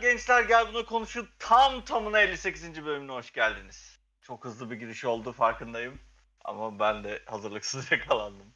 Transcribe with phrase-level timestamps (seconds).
[0.00, 2.84] gençler gel bunu konuşun tam tamına 58.
[2.84, 3.98] bölümüne hoş geldiniz.
[4.22, 6.00] Çok hızlı bir giriş oldu farkındayım.
[6.44, 8.54] Ama ben de hazırlıksız yakalandım.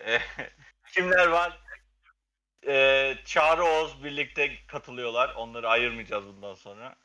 [0.00, 0.18] Ee,
[0.92, 1.60] kimler var?
[2.66, 5.34] Ee, Çağrı Oğuz birlikte katılıyorlar.
[5.34, 6.96] Onları ayırmayacağız bundan sonra.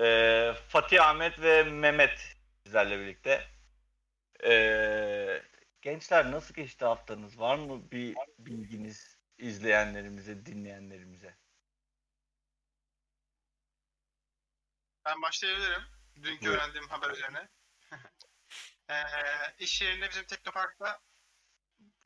[0.00, 2.36] Ee, Fatih Ahmet ve Mehmet
[2.66, 3.44] bizlerle birlikte.
[4.44, 5.42] Ee,
[5.82, 7.40] gençler nasıl geçti haftanız?
[7.40, 11.41] Var mı bir bilginiz izleyenlerimize, dinleyenlerimize?
[15.04, 15.82] Ben başlayabilirim.
[16.22, 16.54] Dünkü Buyur.
[16.54, 17.48] öğrendiğim haber üzerine.
[18.90, 18.94] ee,
[19.58, 21.00] iş yerinde bizim Teknopark'ta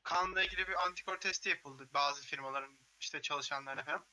[0.03, 4.07] kanla ilgili bir antikor testi yapıldı bazı firmaların işte çalışanlarına falan.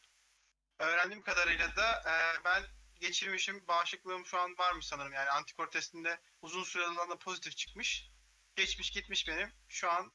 [0.80, 2.64] Öğrendiğim kadarıyla da e, ben
[3.00, 8.12] geçirmişim bağışıklığım şu an varmış sanırım yani antikor testinde uzun süreden de pozitif çıkmış.
[8.56, 9.52] Geçmiş gitmiş benim.
[9.68, 10.14] Şu an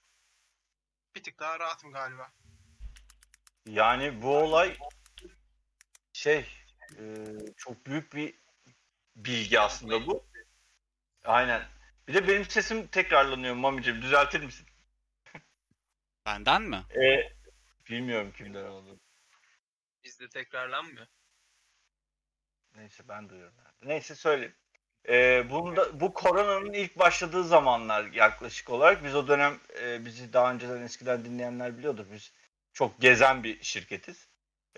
[1.15, 2.33] bir tık daha rahatım galiba.
[3.67, 4.79] Yani bu olay
[6.13, 6.49] şey
[6.99, 7.25] e,
[7.57, 8.39] çok büyük bir
[9.25, 10.27] bilgi aslında bu.
[11.25, 11.63] Aynen.
[12.09, 14.03] Bir de benim sesim tekrarlanıyor Mami'ciğim.
[14.03, 14.67] Düzeltir misin?
[16.27, 16.85] Benden mi?
[16.97, 17.33] E,
[17.91, 19.01] bilmiyorum kimden oldu.
[20.05, 21.07] Bizde tekrarlanmıyor.
[22.77, 23.55] Neyse ben duyuyorum.
[23.83, 24.55] Neyse söyleyeyim.
[25.09, 30.53] E, bunda, bu koronanın ilk başladığı zamanlar yaklaşık olarak biz o dönem e, bizi daha
[30.53, 32.07] önceden eskiden dinleyenler biliyordur.
[32.13, 32.33] Biz
[32.73, 34.28] çok gezen bir şirketiz.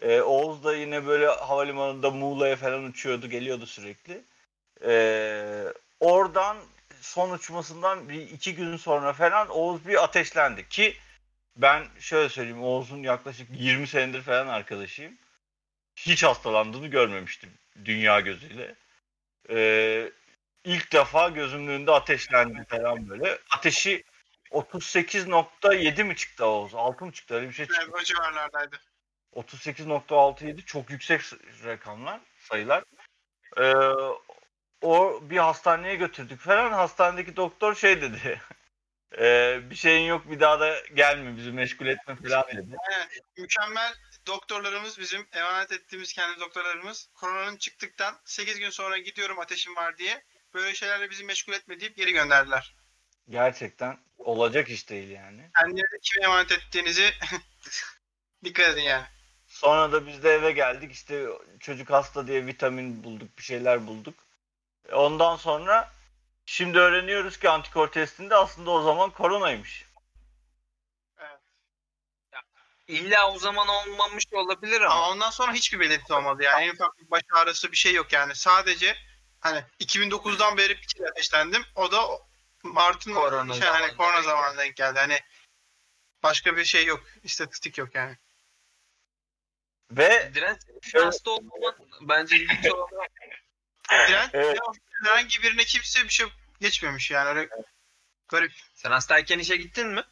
[0.03, 4.25] E, Oğuz da yine böyle havalimanında Muğla'ya falan uçuyordu, geliyordu sürekli.
[4.85, 5.65] E,
[6.01, 6.57] oradan
[7.01, 10.97] son uçmasından bir iki gün sonra falan Oğuz bir ateşlendi ki
[11.57, 15.19] ben şöyle söyleyeyim Oğuz'un yaklaşık 20 senedir falan arkadaşıyım.
[15.97, 17.51] Hiç hastalandığını görmemiştim
[17.85, 18.75] dünya gözüyle.
[19.51, 20.11] E,
[20.65, 23.39] ilk defa gözümün önünde ateşlendi falan böyle.
[23.51, 24.05] Ateşi
[24.51, 26.75] 38.7 mi çıktı Oğuz?
[26.75, 27.35] 6 mı çıktı?
[27.35, 27.81] Öyle bir şey çıktı.
[27.81, 28.77] Yani o civarlardaydı.
[29.33, 31.21] 38.67 çok yüksek
[31.65, 32.85] rakamlar, sayılar.
[33.59, 33.73] Ee,
[34.83, 36.73] o bir hastaneye götürdük falan.
[36.73, 38.41] Hastanedeki doktor şey dedi.
[39.19, 42.77] "Ee, bir şeyin yok bir daha da gelme bizi meşgul etme falan dedi.
[42.91, 43.09] Aynen.
[43.37, 43.95] Mükemmel
[44.27, 50.25] doktorlarımız bizim emanet ettiğimiz kendi doktorlarımız koronanın çıktıktan 8 gün sonra gidiyorum ateşim var diye
[50.55, 52.75] böyle şeylerle bizi meşgul etme deyip geri gönderdiler.
[53.29, 55.51] Gerçekten olacak iş değil yani.
[55.59, 57.11] Kendilerine kime emanet ettiğinizi
[58.45, 59.07] dikkat edin yani.
[59.61, 61.27] Sonra da biz de eve geldik işte
[61.61, 64.15] çocuk hasta diye vitamin bulduk bir şeyler bulduk.
[64.93, 65.93] Ondan sonra
[66.47, 69.85] şimdi öğreniyoruz ki antikor testinde aslında o zaman koronaymış.
[72.89, 74.95] İlla o zaman olmamış olabilir ama.
[74.95, 78.13] Ama ondan sonra hiçbir belirti olmadı yani en ufak bir baş ağrısı bir şey yok
[78.13, 78.97] yani sadece
[79.41, 82.09] hani 2009'dan beri bir kere ateşlendim o da
[82.63, 85.21] Mart'ın Korona şey, hani korona denk zamanına denk geldi hani
[86.23, 88.17] başka bir şey yok istatistik yok yani.
[89.91, 90.59] Ve Direnç
[90.95, 92.89] hasta olmaman bence ilginç olan
[94.09, 94.59] Direnç Evet.
[95.05, 96.27] herhangi birine kimse bir şey
[96.61, 97.49] geçmemiş yani öyle
[98.29, 98.53] garip.
[98.75, 100.03] Sen hastayken işe gittin mi?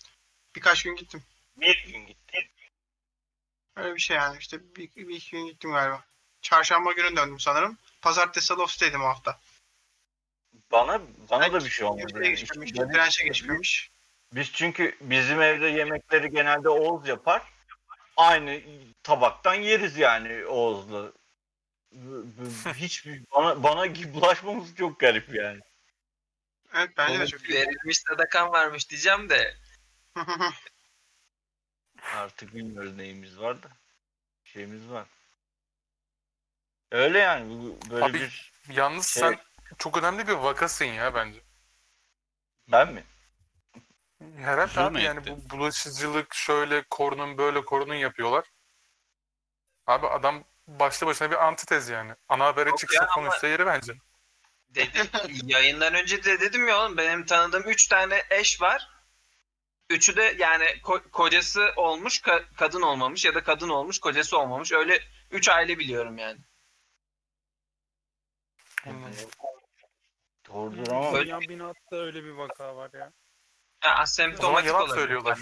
[0.56, 1.22] Birkaç gün gittim.
[1.56, 2.50] bir gün gitti.
[3.76, 6.04] Öyle bir şey yani işte bir, bir iki gün gittim galiba.
[6.42, 7.78] Çarşamba günü döndüm sanırım.
[8.02, 9.40] Pazartesi salı ofisteydim o hafta.
[10.72, 11.00] Bana
[11.30, 12.12] bana da bir şey olmadı.
[12.14, 12.28] Yani.
[12.28, 13.90] geçmemiş, dirençe geçmemiş.
[14.32, 17.42] Biz çünkü bizim evde yemekleri genelde Oğuz yapar.
[18.18, 18.60] Aynı
[19.02, 21.12] tabaktan yeriz yani Oğuz'la.
[22.74, 25.60] Hiç bana bana bulaşmamız çok garip yani.
[26.74, 27.28] Evet bence de Evet.
[27.28, 27.48] çok.
[27.50, 29.56] Verilmiş sadakan varmış diyeceğim de.
[32.16, 33.68] Artık bilmiyoruz neyimiz var da.
[34.44, 35.06] Şeyimiz var.
[36.92, 39.38] Öyle yani bu böyle Abi- bir Yalnız Şey- sen
[39.78, 41.40] çok önemli bir vakasın ya bence.
[42.68, 43.04] ben mi?
[44.36, 45.36] Herhalde abi yani etti?
[45.46, 48.44] bu bulaşıcılık şöyle korunun böyle korunun yapıyorlar.
[49.86, 52.14] Abi adam başlı başına bir antitez yani.
[52.28, 53.92] Ana habere Yok çıksa ya ama- konuşsa yeri bence.
[54.68, 55.06] Dedim
[55.44, 58.88] yayından önce de dedim ya oğlum benim tanıdığım 3 tane eş var.
[59.90, 64.72] Üçü de yani ko- kocası olmuş, ka- kadın olmamış ya da kadın olmuş, kocası olmamış.
[64.72, 65.00] Öyle
[65.30, 66.38] 3 aile biliyorum yani.
[70.48, 73.12] Doğrudur ama Öyle- Yan binatta öyle bir vaka var ya.
[73.84, 75.00] Ya, asemptomatik yalan olabilir.
[75.00, 75.38] söylüyorlar.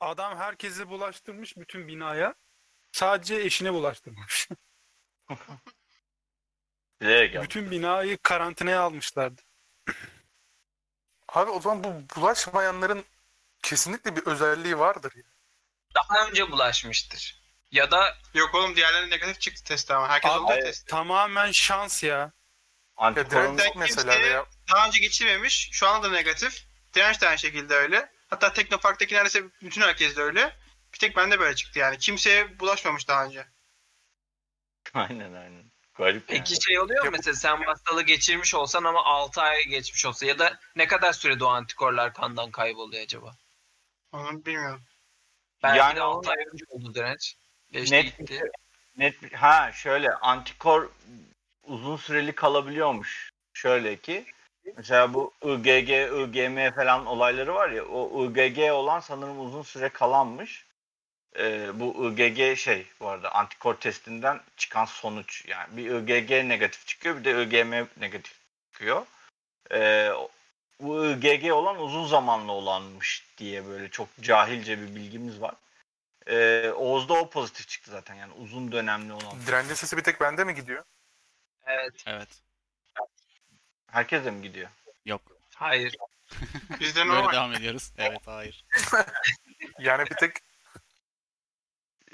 [0.00, 2.34] Adam herkesi bulaştırmış bütün binaya.
[2.92, 4.16] Sadece eşine yaptım.
[7.42, 9.42] bütün binayı karantinaya almışlardı.
[11.28, 13.04] Abi o zaman bu bulaşmayanların
[13.62, 15.12] kesinlikle bir özelliği vardır.
[15.16, 15.22] ya.
[15.94, 17.42] Daha önce bulaşmıştır.
[17.70, 20.08] Ya da Yok oğlum diğerlerinin negatif çıktı testi ama.
[20.08, 20.90] Herkes Abi, testi.
[20.90, 22.18] Tamamen şans ya.
[22.18, 22.32] Ya
[22.96, 25.68] Antikoron direkt mesela veya Daha önce geçirmemiş.
[25.72, 26.67] Şu anda da negatif.
[26.98, 28.12] Direnç de aynı şekilde öyle.
[28.30, 30.56] Hatta Teknopark'taki neredeyse bütün herkes de öyle.
[30.92, 31.98] Bir tek bende böyle çıktı yani.
[31.98, 33.46] Kimseye bulaşmamış daha önce.
[34.94, 35.64] Aynen aynen.
[35.94, 36.38] Garip yani.
[36.38, 40.38] Peki şey oluyor mu mesela sen hastalığı geçirmiş olsan ama 6 ay geçmiş olsa ya
[40.38, 43.36] da ne kadar sürede o antikorlar kandan kayboluyor acaba?
[44.12, 44.82] Onu bilmiyorum.
[45.62, 47.36] Belki Yani de o- 6 ay önce oldu direnç.
[47.72, 48.40] Geçti Net gitti.
[48.96, 50.90] Net bir- ha şöyle antikor
[51.62, 53.30] uzun süreli kalabiliyormuş.
[53.52, 54.26] Şöyle ki
[54.76, 60.66] mesela bu IgG, IgM falan olayları var ya o IgG olan sanırım uzun süre kalanmış.
[61.38, 67.16] Ee, bu IgG şey bu arada antikor testinden çıkan sonuç yani bir IgG negatif çıkıyor
[67.16, 68.34] bir de IgM negatif
[68.72, 69.06] çıkıyor.
[69.72, 70.10] Ee,
[70.80, 75.54] bu IgG olan uzun zamanlı olanmış diye böyle çok cahilce bir bilgimiz var.
[76.26, 79.46] Ee, Oğuz'da o pozitif çıktı zaten yani uzun dönemli olan.
[79.46, 80.84] Direncin sesi bir tek bende mi gidiyor?
[81.66, 82.04] Evet.
[82.06, 82.28] Evet.
[83.90, 84.70] Herkes de mi gidiyor?
[85.04, 85.22] Yok.
[85.54, 85.96] Hayır.
[86.80, 87.32] Bizde Böyle normal.
[87.32, 87.92] devam ediyoruz.
[87.98, 88.64] Evet hayır.
[89.78, 90.36] Yani bir tek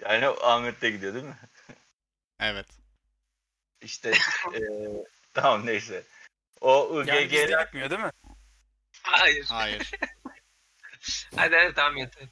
[0.03, 1.39] Yani Ahmet de gidiyor değil mi?
[2.41, 2.67] Evet.
[3.81, 4.13] İşte
[4.55, 4.61] ee,
[5.35, 6.05] tamam neyse.
[6.61, 8.11] O Yani bizde IgG'ler gitmiyor değil mi?
[9.03, 9.47] Hayır.
[9.49, 9.91] Hayır.
[11.37, 12.29] Hadi hadi tamam yeter.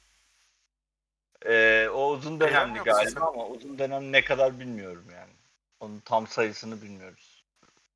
[1.45, 5.33] ee, o uzun dönemli Beğenmiyor musun galiba ama uzun dönem ne kadar bilmiyorum yani.
[5.79, 7.45] Onun tam sayısını bilmiyoruz.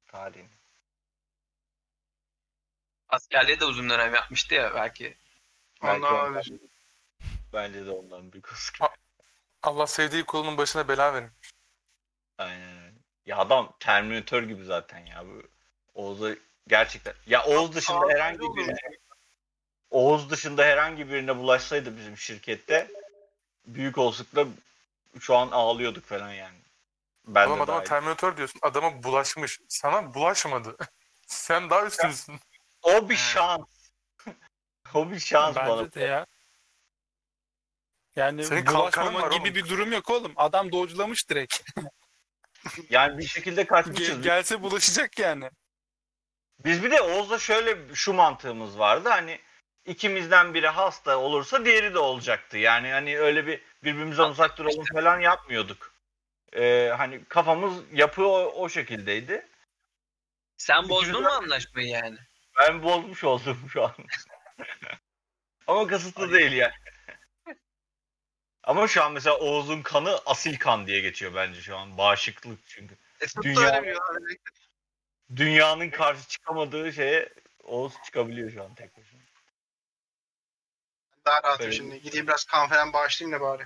[0.08, 0.57] Tarihini.
[3.10, 5.04] Askerliğe de uzun dönem yapmıştı ya belki.
[5.84, 6.60] Belki Ondan ondan- olabilir.
[7.54, 8.72] Bence de ondan bir kız.
[9.64, 11.30] Allah sevdiği kulunun başına bela verir.
[12.38, 12.94] Aynen öyle.
[13.26, 15.26] Ya adam Terminator gibi zaten ya.
[15.26, 15.44] Bu
[15.94, 16.30] Oğuz'a
[16.68, 17.14] gerçekten.
[17.28, 18.58] Ya Oğuz dışında Sağ- herhangi olur.
[18.58, 18.76] birine
[19.92, 22.92] Oğuz dışında herhangi birine bulaşsaydı bizim şirkette
[23.66, 24.46] büyük olasılıkla
[25.20, 26.58] şu an ağlıyorduk falan yani.
[27.28, 27.90] Ben Oğlum de adama dahil.
[27.90, 28.60] Terminator diyorsun.
[28.64, 29.60] Adama bulaşmış.
[29.68, 30.78] Sana bulaşmadı.
[31.28, 32.40] Sen daha üstünsün.
[32.88, 33.66] O bir şans.
[34.94, 35.84] o bir şans bana.
[35.84, 36.26] Bence de ya.
[38.16, 39.56] Yani Senin kalkanın bulaşmama var gibi oğlum.
[39.56, 40.34] bir durum yok oğlum.
[40.36, 41.62] Adam doğrulamış direkt.
[42.90, 44.20] Yani bir şekilde kaçmışız.
[44.20, 45.50] Ge- gelse bulaşacak yani.
[46.66, 49.10] Biz bir de Oğuz'da şöyle şu mantığımız vardı.
[49.10, 49.40] Hani
[49.86, 52.58] ikimizden biri hasta olursa diğeri de olacaktı.
[52.58, 55.94] Yani hani öyle bir birbirimizden uzak duralım falan yapmıyorduk.
[56.54, 59.48] Ee, hani kafamız yapı o, o şekildeydi.
[60.58, 62.18] Sen bozdun mu anlaşmayı yani?
[62.60, 63.96] Ben bozmuş oldum şu an.
[65.68, 66.74] Ama kasıtlı değil yani.
[68.64, 71.98] Ama şu an mesela Oğuz'un kanı asil kan diye geçiyor bence şu an.
[71.98, 72.96] Bağışıklık çünkü.
[73.22, 74.38] E, Dünya- öyle.
[75.36, 77.30] Dünyanın karşı çıkamadığı şeye
[77.64, 79.20] Oğuz çıkabiliyor şu an tek başına.
[81.26, 81.76] Daha rahatım Evet.
[81.76, 82.02] şimdi.
[82.02, 83.64] Gideyim biraz kan falan bağışlayayım da bari.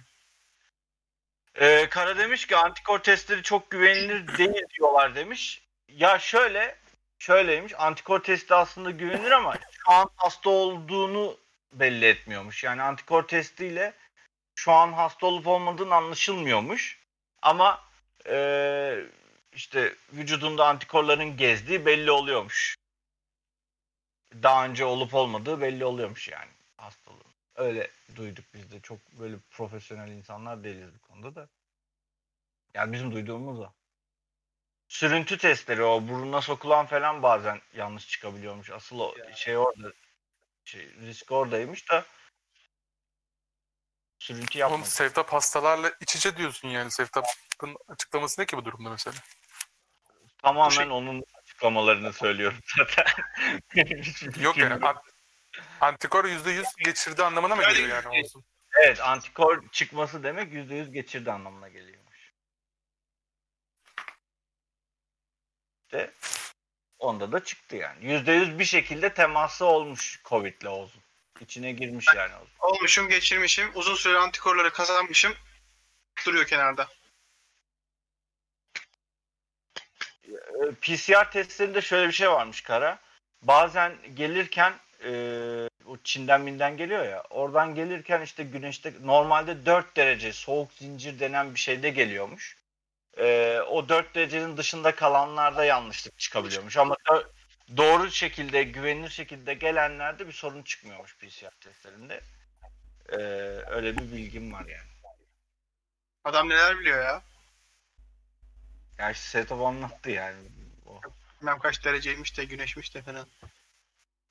[1.56, 5.68] Ee, Kara demiş ki antikor testleri çok güvenilir değil diyorlar demiş.
[5.88, 6.81] Ya şöyle,
[7.21, 7.73] şöyleymiş.
[7.77, 11.38] Antikor testi aslında güvenilir ama şu an hasta olduğunu
[11.73, 12.63] belli etmiyormuş.
[12.63, 13.94] Yani antikor testiyle
[14.56, 17.00] şu an hasta olup olmadığını anlaşılmıyormuş.
[17.41, 17.83] Ama
[18.27, 19.06] ee,
[19.53, 22.75] işte vücudunda antikorların gezdiği belli oluyormuş.
[24.44, 27.21] Daha önce olup olmadığı belli oluyormuş yani hastalığın.
[27.56, 28.79] Öyle duyduk biz de.
[28.79, 31.49] Çok böyle profesyonel insanlar değiliz bu konuda da.
[32.73, 33.69] Yani bizim duyduğumuz o.
[34.92, 38.69] Sürüntü testleri o buruna sokulan falan bazen yanlış çıkabiliyormuş.
[38.69, 39.94] Asıl o şey orada
[40.66, 42.06] şey, risk oradaymış da
[44.19, 44.90] sürüntü Oğlum yapmadı.
[44.90, 46.92] Sevtap hastalarla iç içe diyorsun yani.
[46.92, 49.16] Sevtap'ın açıklaması ne ki bu durumda mesela?
[50.38, 53.06] Tamamen şey- onun açıklamalarını söylüyorum zaten.
[54.42, 55.02] Yok yani an-
[55.81, 58.44] antikor %100 geçirdi anlamına mı geliyor yani olsun?
[58.81, 62.10] Evet antikor çıkması demek %100 geçirdi anlamına geliyormuş.
[65.92, 66.12] İşte
[67.00, 68.06] onda da çıktı yani.
[68.06, 71.02] %100 bir şekilde teması olmuş Covid'le Oğuz'un.
[71.40, 72.50] İçine girmiş yani Oğuz.
[72.60, 73.71] Olmuşum, geçirmişim.
[73.76, 75.33] Uzun süre antikorları kazanmışım.
[76.26, 76.88] Duruyor kenarda.
[80.28, 83.00] Ee, PCR testlerinde şöyle bir şey varmış Kara.
[83.42, 85.12] Bazen gelirken e,
[85.86, 87.24] o Çin'den Min'den geliyor ya.
[87.30, 92.60] Oradan gelirken işte güneşte normalde 4 derece soğuk zincir denen bir şeyde geliyormuş.
[93.18, 96.77] Ee, o 4 derecenin dışında kalanlarda yanlışlık çıkabiliyormuş.
[96.77, 97.27] Ama do-
[97.77, 102.21] doğru şekilde, güvenilir şekilde gelenlerde bir sorun çıkmıyormuş PCR testlerinde.
[103.09, 103.15] Ee,
[103.68, 104.91] öyle bir bilgim var yani.
[106.23, 107.21] Adam neler biliyor ya.
[108.97, 110.37] Yani işte Setop anlattı yani.
[110.85, 111.01] O.
[111.41, 113.27] Bilmem kaç dereceymiş de güneşmiş de falan.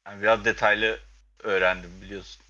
[0.06, 1.00] Yani biraz detaylı
[1.42, 2.42] öğrendim biliyorsun.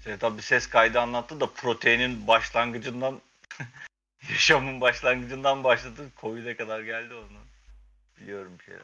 [0.00, 3.20] Setop bir ses kaydı anlattı da proteinin başlangıcından
[4.30, 6.10] yaşamın başlangıcından başladı.
[6.20, 7.38] Covid'e kadar geldi onu.
[8.20, 8.82] Biliyorum bir şeyler.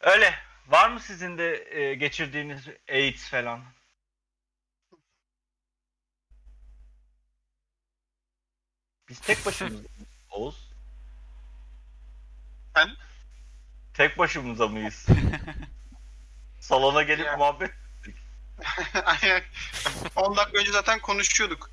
[0.00, 0.34] Öyle.
[0.68, 3.64] Var mı sizin de e, geçirdiğiniz AIDS falan?
[9.08, 10.68] Biz tek başımıza mıyız Oğuz?
[12.74, 12.90] Ben?
[13.94, 15.06] Tek başımıza mıyız?
[16.60, 17.36] Salona gelip Ya.
[17.36, 17.70] muhabbet
[19.04, 19.42] Aynen.
[20.16, 21.70] 10 dakika önce zaten konuşuyorduk.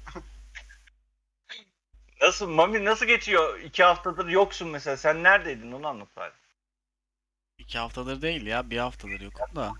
[2.21, 3.59] Nasıl Mami nasıl geçiyor?
[3.59, 4.97] İki haftadır yoksun mesela.
[4.97, 6.33] Sen neredeydin onu anlat bari.
[7.57, 8.69] İki haftadır değil ya.
[8.69, 9.73] Bir haftadır yokum da.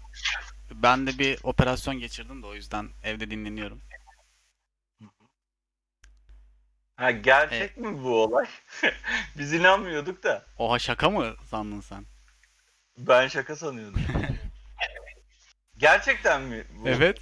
[0.71, 3.81] Ben de bir operasyon geçirdim de o yüzden evde dinleniyorum.
[6.95, 8.45] Ha gerçek mi bu olay?
[9.37, 10.45] Biz inanmıyorduk da.
[10.57, 12.05] Oha şaka mı sandın sen?
[12.97, 14.01] Ben şaka sanıyordum.
[15.77, 16.65] Gerçekten mi?
[16.69, 16.89] bu?
[16.89, 17.19] Evet.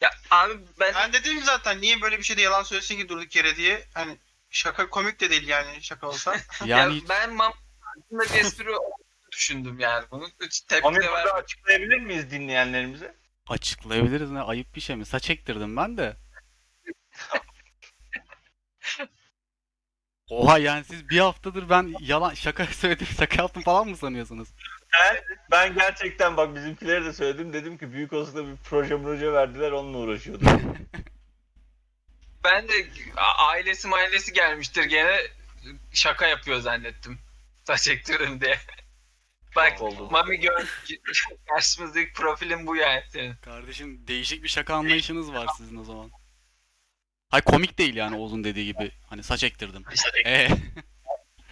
[0.00, 3.56] Ya abi ben Ben dedim zaten niye böyle bir şeyde yalan söylesin ki durduk yere
[3.56, 3.86] diye.
[3.94, 4.18] Hani
[4.50, 6.36] şaka komik de değil yani şaka olsa.
[6.64, 7.52] Yani ya ben mam
[7.98, 8.68] aslında bir espri
[9.32, 10.30] düşündüm yani bunun.
[10.42, 11.34] Hiç tepki de vermedim.
[11.34, 13.14] açıklayabilir miyiz dinleyenlerimize?
[13.48, 15.06] açıklayabiliriz ne ayıp bir şey mi?
[15.06, 16.16] Saç ektirdim ben de.
[20.30, 24.48] Oha yani siz bir haftadır ben yalan şaka söyledim şaka yaptım falan mı sanıyorsunuz?
[25.50, 27.52] Ben gerçekten bak bizimkilere de söyledim.
[27.52, 30.48] Dedim ki büyük olsa bir proje proje verdiler onunla uğraşıyordum.
[32.44, 32.72] Ben de
[33.38, 35.16] ailesi mailesi gelmiştir gene
[35.92, 37.18] şaka yapıyor zannettim.
[37.64, 38.58] Saç ektirdim diye.
[39.56, 39.78] Bak.
[40.10, 40.82] Mami gör
[41.48, 43.34] karşımızdaki profilin bu yani senin.
[43.34, 46.10] Kardeşim değişik bir şaka anlayışınız var sizin o zaman.
[47.28, 48.90] Hay komik değil yani Oğuz'un dediği gibi.
[49.06, 49.84] Hani saç ektirdim.
[50.26, 50.48] Ee,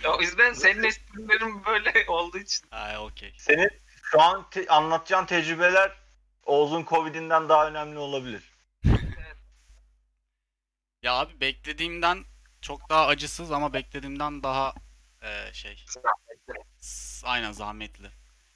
[0.08, 2.66] O yüzden senin esprilerin böyle olduğu için.
[2.70, 3.34] ay okey.
[3.38, 3.68] Senin
[4.02, 5.92] şu an te- anlatacağın tecrübeler
[6.44, 8.52] Oğuz'un Covid'inden daha önemli olabilir.
[11.02, 12.25] Ya abi beklediğimden
[12.62, 14.75] çok daha acısız ama beklediğimden daha
[15.22, 15.84] e, şey.
[16.80, 18.10] s- Aynen zahmetli.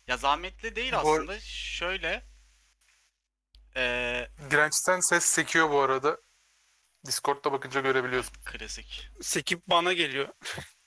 [0.06, 1.40] Ya zahmetli değil Bu- aslında.
[1.40, 2.24] Şöyle
[3.76, 3.82] e,
[4.50, 6.18] Dirençten ses sekiyor bu arada.
[7.06, 8.32] Discord'da bakınca görebiliyorsun.
[8.44, 9.08] klasik.
[9.22, 10.28] Sekip bana geliyor.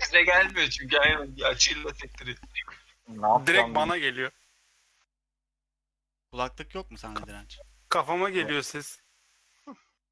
[0.00, 2.38] Bize gelmiyor çünkü aynen açıyla sektiriyor.
[3.08, 4.30] Ne yapacağım Direkt bana geliyor.
[6.32, 7.58] Kulaklık yok mu sende direnç?
[7.88, 9.00] Kafama geliyor ses.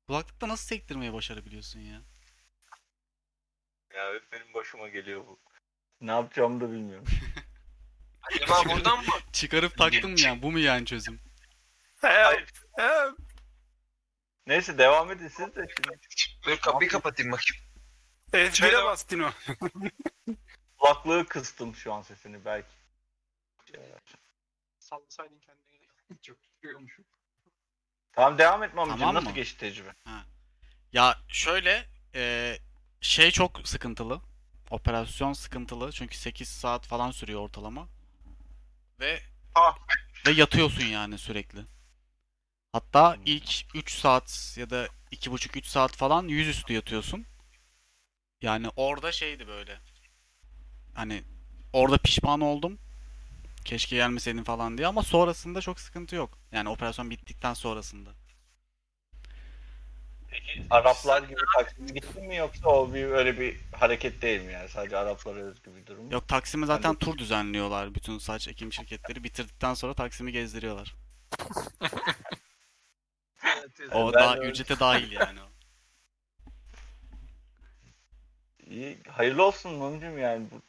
[0.07, 2.03] Kulaklıkta nasıl sektirmeyi başarabiliyorsun ya?
[3.95, 5.41] Ya hep benim başıma geliyor bu.
[6.01, 7.07] Ne yapacağımı da bilmiyorum.
[8.23, 9.13] Acaba buradan mı?
[9.33, 10.43] Çıkarıp taktım ya.
[10.43, 11.21] Bu mu yani çözüm?
[12.01, 12.09] He,
[12.77, 13.11] he.
[14.47, 15.99] Neyse devam edin siz de şimdi.
[16.47, 17.74] Dur kapıyı kapatayım bakayım.
[18.35, 19.31] F1'e Şöyle- bas Dino.
[20.79, 22.69] Kulaklığı kıstım şu an sesini belki.
[24.79, 25.89] Sallasaydın kendini.
[26.23, 27.05] Çok duyuyormuşum.
[28.13, 28.99] Tamam devam et Mami'cim.
[28.99, 29.35] Tamam Nasıl mı?
[29.35, 29.95] geçti tecrübe?
[30.93, 32.57] Ya şöyle e,
[33.01, 34.21] şey çok sıkıntılı.
[34.71, 35.93] Operasyon sıkıntılı.
[35.93, 37.89] Çünkü 8 saat falan sürüyor ortalama.
[39.01, 39.21] Ve
[39.55, 39.79] Ah.
[40.27, 41.61] ve yatıyorsun yani sürekli.
[42.73, 47.27] Hatta ilk 3 saat ya da 2,5-3 saat falan yüzüstü yatıyorsun.
[48.45, 49.79] Yani orada şeydi böyle.
[50.95, 51.23] Hani
[51.73, 52.79] orada pişman oldum.
[53.65, 56.39] Keşke gelmeseydin falan diye ama sonrasında çok sıkıntı yok.
[56.53, 58.11] Yani operasyon bittikten sonrasında.
[60.29, 64.69] Peki Araplar gibi Taksim'e gittin mi yoksa o bir öyle bir hareket değil mi yani?
[64.69, 66.13] Sadece Araplara özgü bir durum mu?
[66.13, 67.95] Yok Taksim'e zaten tur düzenliyorlar.
[67.95, 70.95] Bütün saç ekim şirketleri bitirdikten sonra Taksim'i gezdiriyorlar.
[73.93, 74.51] O Ben daha öyle.
[74.51, 75.43] ücrete dahil yani.
[75.43, 75.49] o.
[78.75, 78.99] İyi.
[79.09, 80.63] Hayırlı olsun Mami'cim yani bu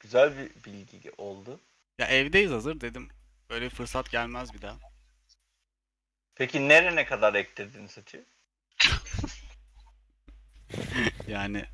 [0.00, 1.60] güzel bir bilgi oldu.
[1.98, 3.08] Ya evdeyiz hazır dedim.
[3.50, 4.76] Böyle bir fırsat gelmez bir daha.
[6.34, 8.24] Peki nerene kadar ektirdin saçı?
[11.28, 11.64] Yani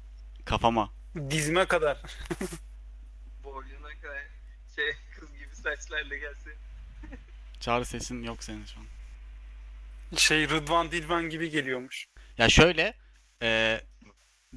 [0.45, 0.93] kafama.
[1.31, 1.99] Dizime kadar.
[3.45, 4.23] Boynuna kadar
[4.77, 6.51] şey kız gibi saçlarla gelse.
[7.61, 8.87] Çağrı sesin yok senin şu an.
[10.17, 12.07] Şey Rıdvan Dilmen gibi geliyormuş.
[12.39, 12.95] Ya şöyle
[13.43, 13.81] e,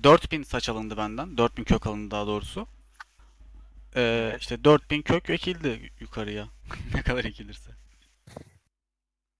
[0.03, 1.37] 4000 saç alındı benden.
[1.37, 2.67] 4000 kök alındı daha doğrusu.
[3.95, 6.47] E, işte 4000 kök ekildi yukarıya.
[6.95, 7.71] ne kadar ekilirse.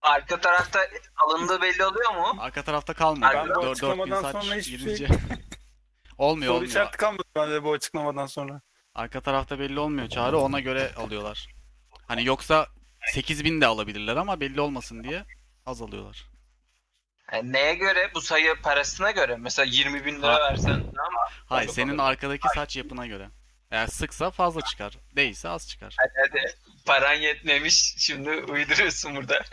[0.02, 0.80] Arka tarafta
[1.28, 2.36] alındığı belli oluyor mu?
[2.40, 3.34] Arka tarafta kalmadı.
[3.36, 5.08] Ben bu Dör- 4000 açıklamadan saç sonra hiçbir şey- girince
[6.18, 6.70] olmuyor Soru olmuyor.
[6.72, 8.62] işareti kalmadı bende bu açıklamadan sonra.
[8.96, 11.48] Arka tarafta belli olmuyor çağrı ona göre alıyorlar.
[12.08, 12.68] Hani yoksa
[13.14, 15.26] 8000 de alabilirler ama belli olmasın diye
[15.66, 16.26] az alıyorlar.
[17.32, 18.12] Yani neye göre?
[18.16, 19.36] Bu sayı parasına göre.
[19.36, 20.40] Mesela 20 bin lira Ha.
[20.40, 21.20] versen tamam mı?
[21.46, 23.30] Hayır senin arkadaki saç yapına göre.
[23.72, 24.94] Eğer sıksa fazla çıkar.
[25.16, 25.96] Değilse az çıkar.
[26.00, 26.56] Hadi hadi.
[26.86, 27.96] Paran yetmemiş.
[27.98, 29.44] Şimdi uyduruyorsun burada.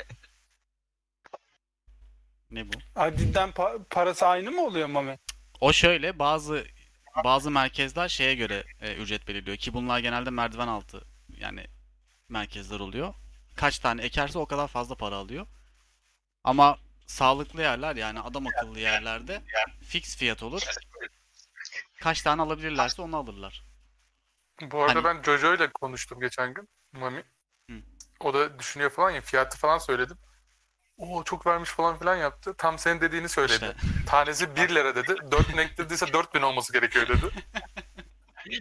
[2.51, 2.73] Ne bu?
[2.97, 5.19] Adil'den pa- parası aynı mı oluyor Mami?
[5.61, 6.65] O şöyle bazı
[7.25, 11.67] bazı merkezler şeye göre e, ücret belirliyor ki bunlar genelde merdiven altı yani
[12.29, 13.15] merkezler oluyor.
[13.57, 15.47] Kaç tane ekerse o kadar fazla para alıyor.
[16.45, 16.79] Ama
[17.11, 19.43] sağlıklı yerler yani adam akıllı yerlerde
[19.83, 20.63] fix fiyat olur.
[22.01, 23.65] Kaç tane alabilirlerse onu alırlar.
[24.63, 26.69] Bu arada Hani- ben Jojo ile konuştum geçen gün.
[26.93, 27.25] Mami.
[27.71, 27.77] Hı.
[28.21, 30.19] O da düşünüyor falan ya fiyatı falan söyledim.
[30.99, 32.55] Oo çok vermiş falan filan yaptı.
[32.59, 33.53] Tam senin dediğini söyledi.
[33.53, 33.75] İşte
[34.07, 35.15] Tanesi 1 lira dedi.
[35.31, 37.27] 4000 eklediyse 4000 olması gerekiyor dedi.
[38.47, 38.53] ne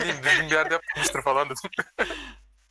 [0.00, 1.70] bileyim düzgün bir yerde yapmıştır falan dedim.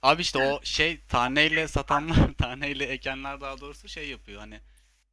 [0.01, 4.61] Abi işte o şey taneyle satanlar, taneyle ekenler daha doğrusu şey yapıyor hani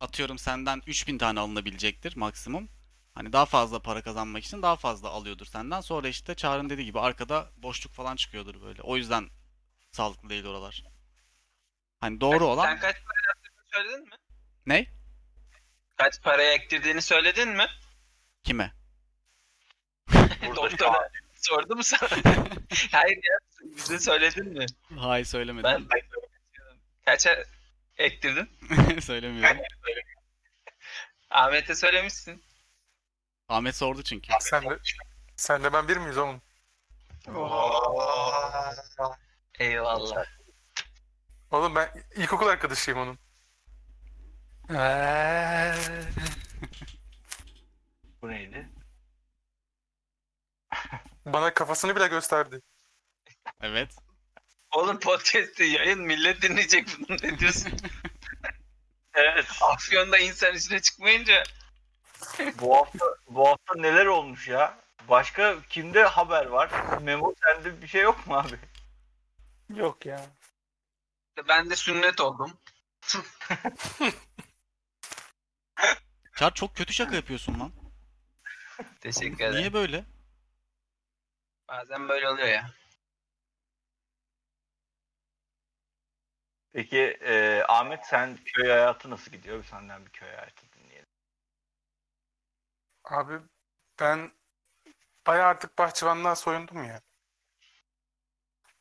[0.01, 2.69] atıyorum senden 3000 tane alınabilecektir maksimum.
[3.15, 5.81] Hani daha fazla para kazanmak için daha fazla alıyordur senden.
[5.81, 8.83] Sonra işte Çağrı'nın dediği gibi arkada boşluk falan çıkıyordur böyle.
[8.83, 9.29] O yüzden
[9.93, 10.85] sağlıklı değil oralar.
[12.01, 14.17] Hani doğru olan Sen kaç para yaptığını söyledin mi?
[14.67, 14.87] ne?
[15.97, 17.67] Kaç paraya ektirdiğini söyledin mi?
[18.45, 18.73] Kime?
[20.57, 22.11] Doktora sordu mu sana?
[22.93, 23.39] Hayır ya
[23.77, 24.67] bize söyledin mi?
[24.99, 25.65] Hayır söylemedim.
[25.71, 25.89] Ben
[27.05, 27.45] kaça
[28.01, 28.49] ektirdin?
[29.01, 29.63] Söylemiyorum.
[31.31, 32.43] Ahmet'e söylemişsin.
[33.49, 34.33] Ahmet sordu çünkü.
[34.41, 34.79] Sen de,
[35.37, 36.43] sen de ben bir miyiz oğlum?
[39.59, 40.25] Eyvallah.
[41.51, 43.19] Oğlum ben ilkokul arkadaşıyım onun.
[48.23, 48.69] Bu neydi?
[51.27, 52.61] Bana kafasını bile gösterdi.
[53.61, 53.97] Evet.
[54.71, 57.73] Oğlum podcast'i yayın millet dinleyecek bunu ne diyorsun?
[59.15, 59.47] Evet.
[59.63, 61.43] Afyon'da insan içine çıkmayınca
[62.61, 64.79] bu hafta bu hafta neler olmuş ya?
[65.09, 66.71] Başka kimde haber var?
[67.03, 68.59] Memo sende bir şey yok mu abi?
[69.75, 70.27] Yok ya.
[71.49, 72.59] ben de sünnet oldum.
[76.37, 77.73] Çağrı çok kötü şaka yapıyorsun lan.
[79.01, 79.61] Teşekkür ederim.
[79.61, 80.05] Niye böyle?
[81.69, 82.71] Bazen böyle oluyor ya.
[86.73, 89.59] Peki e, Ahmet sen köy hayatı nasıl gidiyor?
[89.59, 91.07] Bir senden bir köy hayatı dinleyelim.
[93.05, 93.41] Abi
[94.01, 94.33] ben
[95.27, 97.03] bayağı artık bahçıvanlığa soyundum ya.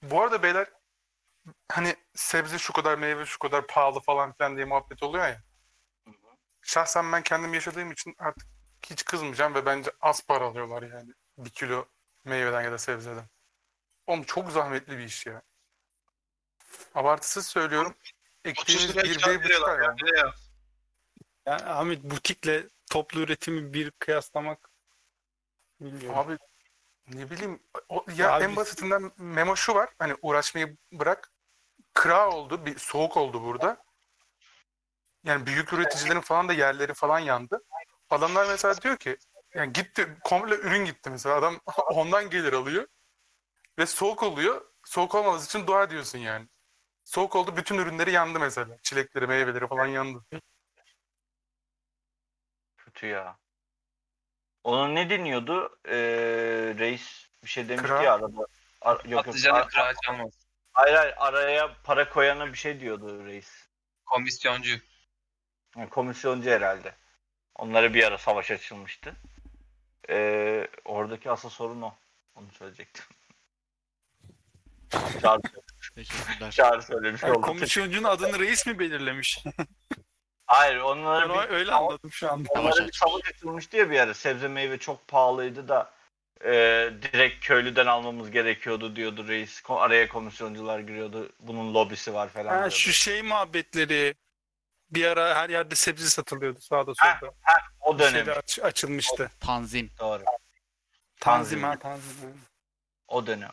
[0.03, 0.67] Bu arada beyler
[1.71, 5.43] hani sebze şu kadar meyve şu kadar pahalı falan filan diye muhabbet oluyor ya.
[6.61, 8.47] Şahsen ben kendim yaşadığım için artık
[8.85, 11.13] hiç kızmayacağım ve bence az para alıyorlar yani.
[11.37, 11.85] Bir kilo
[12.25, 13.29] meyveden ya da sebzeden.
[14.07, 15.41] Oğlum çok zahmetli bir iş ya.
[16.95, 17.95] Abartısız söylüyorum.
[18.47, 19.99] 30 Ektiğiniz liraya bir, bir buçuk ay yani.
[21.45, 24.69] Yani Ahmet butikle toplu üretimi bir kıyaslamak
[25.81, 26.19] bilmiyorum.
[26.19, 26.37] Abi
[27.07, 31.31] ne bileyim o, ya Abi- en basitinden memo şu var hani uğraşmayı bırak
[31.93, 33.83] kıra oldu bir soğuk oldu burada.
[35.23, 37.63] Yani büyük üreticilerin falan da yerleri falan yandı.
[38.09, 39.17] Adamlar mesela diyor ki
[39.53, 41.59] yani gitti komple ürün gitti mesela adam
[41.91, 42.87] ondan gelir alıyor
[43.79, 44.65] ve soğuk oluyor.
[44.83, 46.47] Soğuk olmaması için dua ediyorsun yani.
[47.09, 48.77] Soğuk oldu bütün ürünleri yandı mesela.
[48.83, 50.23] Çilekleri, meyveleri falan yandı.
[52.77, 53.37] Kötü ya.
[54.63, 55.79] Onun ne deniyordu?
[55.85, 55.95] Ee,
[56.77, 58.03] reis bir şey demişti Kıra.
[58.03, 58.47] ya arada.
[58.81, 59.25] Ar- yok yok.
[59.25, 60.33] Patlıcanı Ar- kırağı çalmaz.
[60.73, 63.67] hayır hayır araya para koyana bir şey diyordu reis.
[64.05, 64.79] Komisyoncu.
[65.77, 66.95] Yani komisyoncu herhalde.
[67.55, 69.15] Onlara bir ara savaş açılmıştı.
[70.09, 71.93] Ee, oradaki asıl sorun o.
[72.35, 73.05] Onu söyleyecektim.
[75.95, 76.51] Teşekkürler.
[76.51, 77.41] Çağrı söylemiş Yani oldu.
[77.41, 79.43] komisyoncunun adını reis mi belirlemiş?
[80.45, 82.49] Hayır onlara bir, öyle anladım şu anda.
[82.51, 84.13] onlara bir savaş açılmıştı ya bir ara.
[84.13, 85.91] Sebze meyve çok pahalıydı da
[86.45, 86.51] e,
[87.01, 89.63] direkt köylüden almamız gerekiyordu diyordu reis.
[89.69, 91.29] Araya komisyoncular giriyordu.
[91.39, 92.71] Bunun lobisi var falan Ha, diyordu.
[92.75, 94.15] şu şey muhabbetleri
[94.89, 97.33] bir ara her yerde sebze satılıyordu sağda solda.
[97.79, 98.11] o Bir dönem.
[98.11, 99.31] şeyler aç- açılmıştı.
[99.39, 99.91] Tanzim.
[99.99, 100.23] Doğru.
[101.19, 102.21] Tanzim ha tanzim.
[102.21, 102.27] ha.
[103.07, 103.51] O dönem.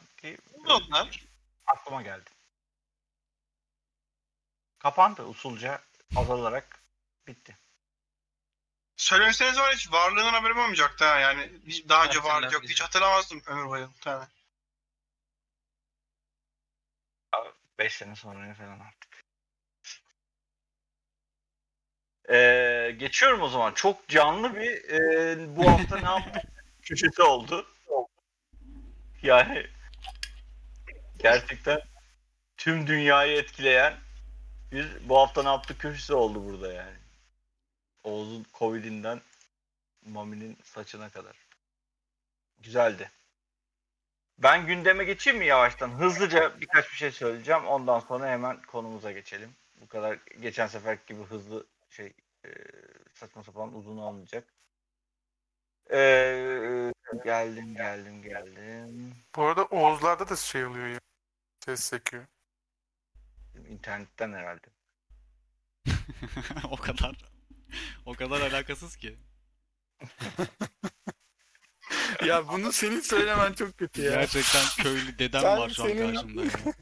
[0.93, 1.07] Lan?
[1.67, 2.31] Aklıma geldi.
[4.79, 5.83] Kapandı usulca
[6.17, 6.83] azalarak
[7.27, 7.57] bitti.
[8.97, 11.53] Söylemeseniz var hiç varlığından haberim olmayacaktı ha yani.
[11.67, 12.63] Hiç daha önce varlık yok.
[12.65, 13.91] Hiç hatırlamazdım ömür boyu.
[14.01, 14.29] Tamam.
[17.79, 19.25] 5 sene sonra falan artık.
[22.31, 23.73] Ee, geçiyorum o zaman.
[23.73, 26.43] Çok canlı bir e, bu hafta ne yaptık
[26.83, 27.67] köşesi oldu.
[29.23, 29.67] Yani
[31.19, 31.81] gerçekten
[32.57, 33.95] tüm dünyayı etkileyen
[34.73, 36.97] bir bu hafta ne yaptık köşesi oldu burada yani.
[38.05, 39.21] Oğuz'un Covid'inden
[40.07, 41.37] Mami'nin saçına kadar.
[42.59, 43.11] Güzeldi.
[44.39, 45.89] Ben gündeme geçeyim mi yavaştan?
[45.89, 47.67] Hızlıca birkaç bir şey söyleyeceğim.
[47.67, 49.57] Ondan sonra hemen konumuza geçelim.
[49.81, 52.13] Bu kadar geçen sefer gibi hızlı şey
[52.45, 52.49] e,
[53.15, 54.45] saçma sapan uzun olmayacak.
[55.91, 55.97] E,
[57.25, 59.15] geldim geldim geldim.
[59.37, 60.99] Bu arada Oğuzlar'da da şey oluyor ya.
[61.67, 62.27] Ses sekiyor.
[63.69, 64.67] İnternetten herhalde.
[66.71, 67.17] o kadar.
[68.07, 69.17] O kadar alakasız ki.
[72.25, 74.11] Ya bunu senin söylemen çok kötü ya.
[74.11, 76.51] Gerçekten köylü dedem Sen var şu an senin- karşımda ya.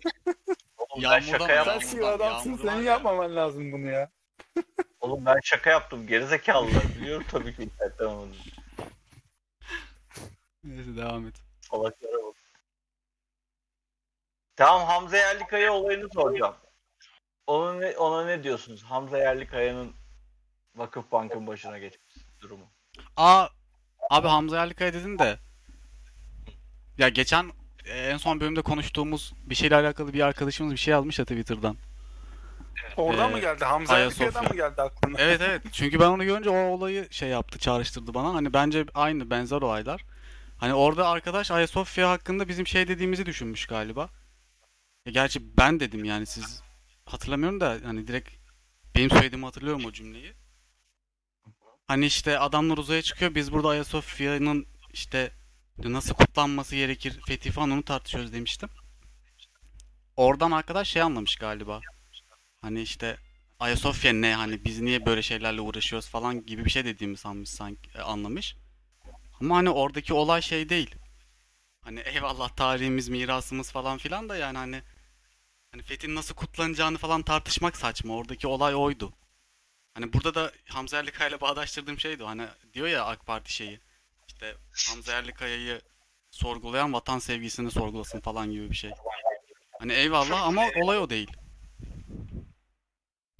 [0.78, 1.48] Oğlum ben Yağmurda şaka mı?
[1.48, 1.66] Sen yaptım.
[1.74, 2.92] Yağmurdan, Sivas adamsın senin ya.
[2.92, 4.10] yapmaman lazım bunu ya.
[5.00, 6.06] Oğlum ben şaka yaptım.
[6.06, 6.82] Gerizekalılar.
[7.00, 8.26] Biliyorum tabii ki internetten ama.
[10.64, 11.34] Neyse devam et.
[11.60, 12.13] Salaklara bak.
[14.56, 16.54] Tamam Hamza Yerlikaya olayını soracağım.
[17.46, 18.82] Ona ne, ona ne diyorsunuz?
[18.82, 19.92] Hamza Yerlikaya'nın
[20.76, 22.64] Vakıfbank'ın başına geçmesi durumu.
[23.16, 23.46] Aa
[24.10, 25.38] abi Hamza Yerlikaya dedin de
[26.98, 27.52] ya geçen
[27.84, 31.76] e, en son bölümde konuştuğumuz bir şeyle alakalı bir arkadaşımız bir şey yazmış da Twitter'dan.
[32.96, 33.64] Oradan Ee, mı geldi?
[33.64, 33.98] Hamza.
[33.98, 35.16] Yakaya'dan mı geldi aklına?
[35.18, 35.62] Evet evet.
[35.72, 38.34] Çünkü ben onu görünce o olayı şey yaptı, çağrıştırdı bana.
[38.34, 40.04] Hani bence aynı benzer olaylar.
[40.58, 44.08] Hani orada arkadaş Ayasofya hakkında bizim şey dediğimizi düşünmüş galiba.
[45.06, 46.62] Ya gerçi ben dedim yani siz
[47.04, 48.30] hatırlamıyorum da hani direkt
[48.94, 50.32] benim söylediğimi hatırlıyorum o cümleyi.
[51.86, 53.34] Hani işte adamlar uzaya çıkıyor.
[53.34, 55.32] Biz burada Ayasofya'nın işte
[55.78, 58.68] nasıl kutlanması gerekir fethi falan onu tartışıyoruz demiştim.
[60.16, 61.80] Oradan arkadaş şey anlamış galiba.
[62.62, 63.16] Hani işte
[63.60, 67.90] Ayasofya ne hani biz niye böyle şeylerle uğraşıyoruz falan gibi bir şey dediğimi sanmış sanki
[67.94, 68.56] e, anlamış.
[69.40, 70.94] Ama hani oradaki olay şey değil.
[71.80, 74.82] Hani eyvallah tarihimiz, mirasımız falan filan da yani hani
[75.74, 78.16] hani fethin nasıl kutlanacağını falan tartışmak saçma.
[78.16, 79.12] Oradaki olay oydu.
[79.94, 82.24] Hani burada da Hamza Yerlikaya ile bağdaştırdığım şeydi.
[82.24, 83.80] Hani diyor ya AK Parti şeyi.
[84.28, 84.54] İşte
[84.88, 85.80] Hamza Yerlikaya'yı
[86.30, 88.90] sorgulayan vatan sevgisini sorgulasın falan gibi bir şey.
[89.78, 91.32] Hani eyvallah ama olay o değil.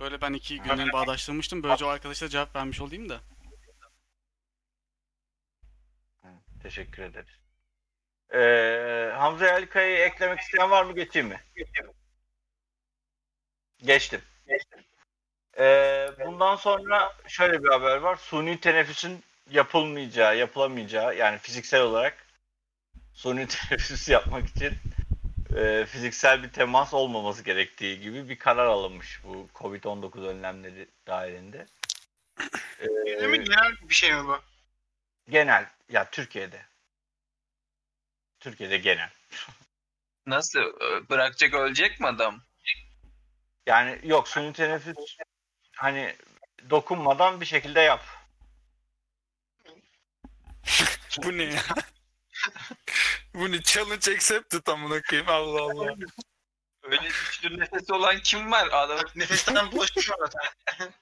[0.00, 1.62] Böyle ben iki günleri bağdaştırmıştım.
[1.62, 3.20] Böylece o arkadaşa cevap vermiş olayım da.
[6.62, 7.38] Teşekkür ederiz.
[8.34, 10.94] Ee, Hamza Yerlikaya'yı eklemek isteyen var mı?
[10.94, 11.40] Geçeyim mi?
[13.84, 14.20] Geçtim.
[15.58, 18.16] Ee, bundan sonra şöyle bir haber var.
[18.16, 22.26] Suni teneffüsün yapılmayacağı, yapılamayacağı yani fiziksel olarak
[23.14, 24.72] suni teneffüs yapmak için
[25.56, 31.66] e, fiziksel bir temas olmaması gerektiği gibi bir karar alınmış bu Covid-19 önlemleri dahilinde.
[32.80, 33.44] Ee, mi?
[33.44, 34.40] Genel bir şey mi bu?
[35.28, 36.62] genel ya Türkiye'de.
[38.40, 39.10] Türkiye'de genel.
[40.26, 40.60] Nasıl?
[41.10, 42.42] Bırakacak ölecek mi adam?
[43.66, 45.16] Yani yok suni teneffüs
[45.76, 46.16] hani
[46.70, 48.04] dokunmadan bir şekilde yap.
[51.24, 51.62] Bu ne ya?
[53.34, 53.62] Bu ne?
[53.62, 55.30] Challenge accepted amına koyayım.
[55.30, 55.94] Allah Allah.
[56.82, 58.68] Öyle güçlü nefesi olan kim var?
[58.72, 60.92] Adam Nefesten bulaşıyor zaten.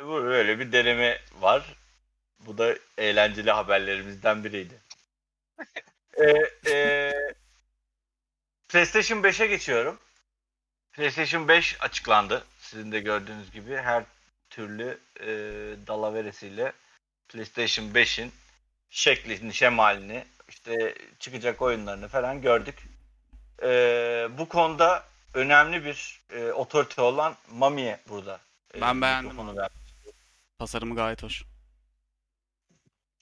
[0.00, 1.76] Bu böyle bir deneme var.
[2.40, 4.80] Bu da eğlenceli haberlerimizden biriydi.
[6.14, 7.12] Ee, e,
[8.68, 9.98] PlayStation 5'e geçiyorum.
[10.92, 12.44] PlayStation 5 açıklandı.
[12.60, 14.04] Sizin de gördüğünüz gibi her
[14.50, 15.26] türlü e,
[15.86, 16.72] dalaveresiyle
[17.28, 18.32] PlayStation 5'in
[18.90, 22.88] şeklini, şemalini, işte çıkacak oyunlarını falan gördük.
[23.62, 28.40] Ee, bu konuda önemli bir e, otorite olan Mami'ye burada.
[28.74, 29.68] e, Ben beğendim ver-
[30.58, 31.42] Tasarımı gayet hoş.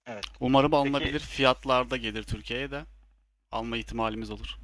[0.07, 0.25] Evet.
[0.41, 2.85] Umarım Peki- alınabilir fiyatlarda gelir Türkiye'ye de.
[3.53, 4.57] Alma ihtimalimiz olur.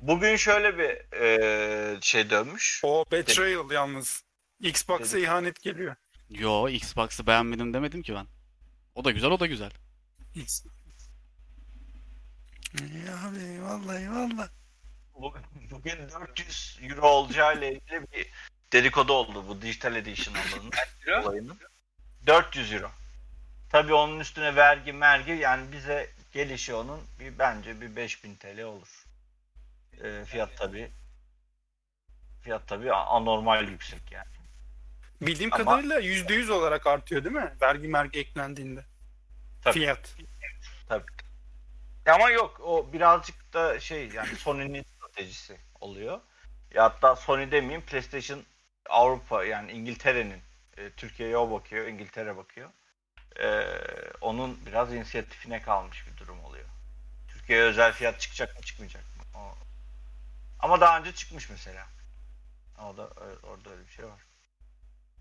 [0.00, 2.80] Bugün şöyle bir e, şey dönmüş.
[2.84, 4.24] O betrayal yalnız.
[4.60, 5.96] Xbox'a ihanet geliyor.
[6.30, 8.26] Yo Xbox'ı beğenmedim demedim ki ben.
[8.94, 9.70] O da güzel o da güzel.
[10.34, 10.64] X.
[12.80, 14.50] Ya abi vallahi vallahi.
[15.14, 18.26] Bugün, bugün 400 euro olacağı ile ilgili bir
[18.72, 20.70] dedikodu oldu bu Digital Edition olanın
[21.06, 21.28] euro?
[21.28, 21.58] olayının.
[22.26, 22.90] 400 euro.
[23.70, 29.03] Tabii onun üstüne vergi mergi yani bize gelişi onun bir bence bir 5000 TL olur.
[30.02, 30.90] E, fiyat tabii
[32.42, 34.26] fiyat tabii anormal yüksek yani.
[35.20, 37.52] Bildiğim Ama- kadarıyla %100 olarak artıyor değil mi?
[37.60, 38.84] Vergi mergi eklendiğinde.
[39.62, 39.74] Tabii.
[39.74, 40.16] Fiyat.
[40.88, 41.04] Tabii.
[42.06, 46.20] Ama yok o birazcık da şey yani Sony'nin stratejisi oluyor.
[46.74, 48.42] Ya hatta Sony demeyeyim PlayStation
[48.88, 50.40] Avrupa yani İngiltere'nin
[50.76, 52.70] e, Türkiye'ye o bakıyor, İngiltere bakıyor.
[53.40, 53.64] E,
[54.20, 56.64] onun biraz inisiyatifine kalmış bir durum oluyor.
[57.28, 59.13] Türkiye'ye özel fiyat çıkacak mı çıkmayacak mı?
[60.64, 61.86] Ama daha önce çıkmış mesela.
[62.84, 64.20] O da ö- orada öyle bir şey var.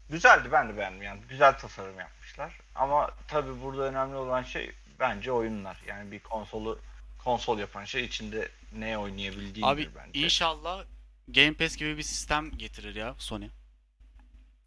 [0.09, 1.21] Güzeldi ben de beğendim yani.
[1.29, 2.59] Güzel tasarım yapmışlar.
[2.75, 5.81] Ama tabii burada önemli olan şey bence oyunlar.
[5.87, 6.79] Yani bir konsolu
[7.23, 10.19] konsol yapan şey içinde ne oynayabildiğindir Abi bence.
[10.19, 10.85] inşallah
[11.27, 13.49] Game Pass gibi bir sistem getirir ya Sony.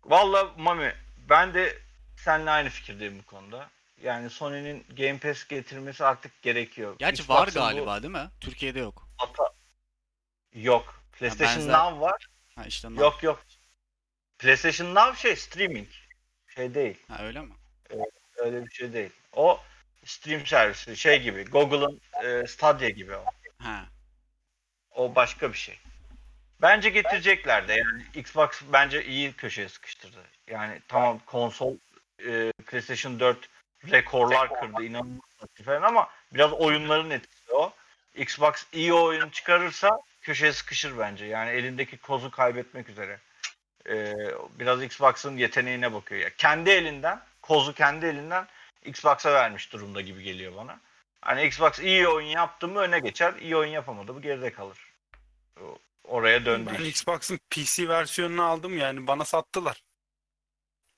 [0.05, 0.95] Valla Mami
[1.29, 1.79] ben de
[2.17, 3.71] seninle aynı fikirdeyim bu konuda.
[4.03, 6.97] Yani Sony'nin Game Pass getirmesi artık gerekiyor.
[6.99, 8.31] Gerçi var Xbox'ın bu galiba değil mi?
[8.41, 9.09] Türkiye'de yok.
[9.19, 9.56] ata-
[10.57, 11.01] Yok.
[11.13, 12.27] PlayStation benzer- Now var.
[12.57, 13.01] Ha işte onlar.
[13.03, 13.41] Yok yok.
[14.39, 15.89] PlayStation Now şey streaming.
[16.55, 16.97] şey değil.
[17.09, 17.55] Ha öyle mi?
[18.37, 19.11] Öyle bir şey değil.
[19.33, 19.61] O
[20.05, 21.45] stream servisi şey gibi.
[21.45, 23.25] Google'ın e, Stadia gibi o.
[23.59, 23.85] Ha.
[24.91, 25.79] O başka bir şey.
[26.63, 30.25] Bence getirecekler de yani Xbox bence iyi köşeye sıkıştırdı.
[30.47, 31.75] Yani tamam konsol
[32.29, 33.49] e, PlayStation 4
[33.91, 35.21] rekorlar kırdı inanılmaz
[35.65, 37.73] falan ama biraz oyunların etkisi o.
[38.15, 41.25] Xbox iyi oyun çıkarırsa köşeye sıkışır bence.
[41.25, 43.21] Yani elindeki kozu kaybetmek üzere.
[43.89, 44.15] E,
[44.59, 46.37] biraz Xbox'ın yeteneğine bakıyor ya.
[46.37, 48.47] Kendi elinden, kozu kendi elinden
[48.85, 50.81] Xbox'a vermiş durumda gibi geliyor bana.
[51.21, 54.79] Hani Xbox iyi oyun yaptı mı öne geçer, iyi oyun yapamadı mı geride kalır.
[56.05, 56.71] Oraya döndü.
[56.79, 56.85] Ben.
[56.85, 59.83] Xbox'ın PC versiyonunu aldım yani bana sattılar.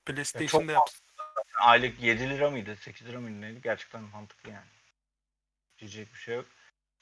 [0.05, 0.99] PlayStation'da yaptım.
[1.61, 3.61] Aylık 7 lira mıydı, 8 lira mıydı neydi?
[3.63, 4.69] Gerçekten mantıklı yani.
[5.79, 6.45] Diyecek bir şey yok.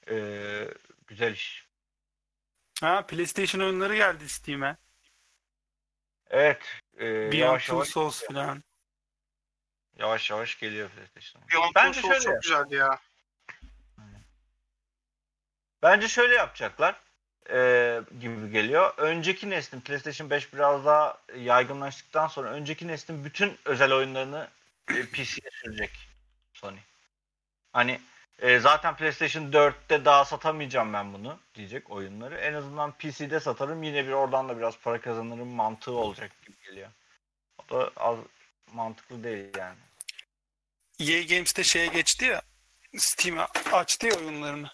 [0.09, 0.67] Ee,
[1.07, 1.66] güzel iş.
[2.81, 4.77] Ha PlayStation oyunları geldi Steam'e.
[6.29, 6.61] Evet.
[6.99, 8.63] E, Beyond yavaş Two yavaş, Souls falan.
[9.97, 11.43] yavaş yavaş geliyor PlayStation.
[11.53, 12.99] Beyond Bence Two Souls şöyle, çok güzeldi ya.
[15.83, 17.01] bence şöyle yapacaklar
[17.49, 18.93] e, gibi geliyor.
[18.97, 24.47] Önceki neslin PlayStation 5 biraz daha yaygınlaştıktan sonra önceki neslin bütün özel oyunlarını
[24.89, 25.91] e, PC'ye sürecek
[26.53, 26.77] Sony.
[27.73, 28.01] Hani
[28.39, 32.35] e, zaten PlayStation 4'te daha satamayacağım ben bunu diyecek oyunları.
[32.37, 36.89] En azından PC'de satarım yine bir oradan da biraz para kazanırım mantığı olacak gibi geliyor.
[37.57, 38.17] O da az
[38.73, 39.79] mantıklı değil yani.
[40.99, 42.41] EA Games'te şeye geçti ya.
[42.97, 44.71] Steam'e açtı ya oyunlarını.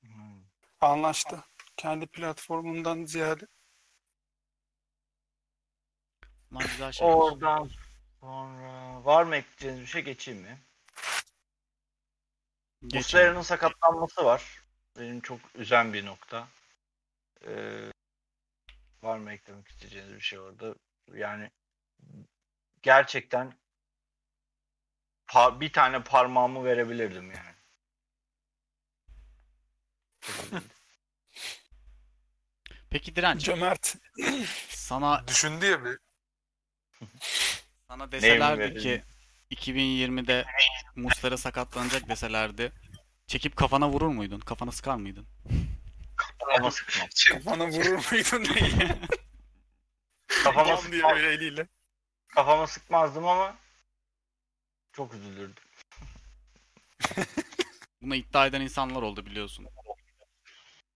[0.00, 0.42] Hmm.
[0.80, 1.44] Anlaştı.
[1.76, 3.46] Kendi platformundan ziyade.
[6.50, 6.92] Güzel.
[7.00, 7.70] Oradan
[8.20, 10.58] sonra var mı ekleyeceğiniz bir şey geçeyim mi?
[12.94, 14.62] Muslera'nın sakatlanması var.
[14.98, 16.48] Benim çok üzen bir nokta.
[17.46, 17.90] Ee,
[19.02, 20.74] var mı eklemek isteyeceğiniz bir şey orada?
[21.14, 21.50] Yani
[22.82, 23.52] gerçekten
[25.28, 27.56] pa- bir tane parmağımı verebilirdim yani.
[32.90, 33.96] Peki Direnç, Cömert.
[34.68, 35.98] sana Düşündü ya bir.
[37.88, 39.04] sana deselerdi ki
[39.50, 40.44] 2020'de
[40.96, 42.72] Muslera sakatlanacak deselerdi.
[43.26, 44.40] Çekip kafana vurur muydun?
[44.40, 45.26] Kafana sıkar mıydın?
[46.16, 47.08] Kafama sıkmam.
[47.46, 48.98] Bana vurur muydun diye.
[50.26, 51.66] Kafama, Bam diye böyle eliyle.
[52.34, 53.56] Kafama sıkmazdım ama
[54.92, 55.64] çok üzülürdüm.
[58.02, 59.66] Buna iddia eden insanlar oldu biliyorsun.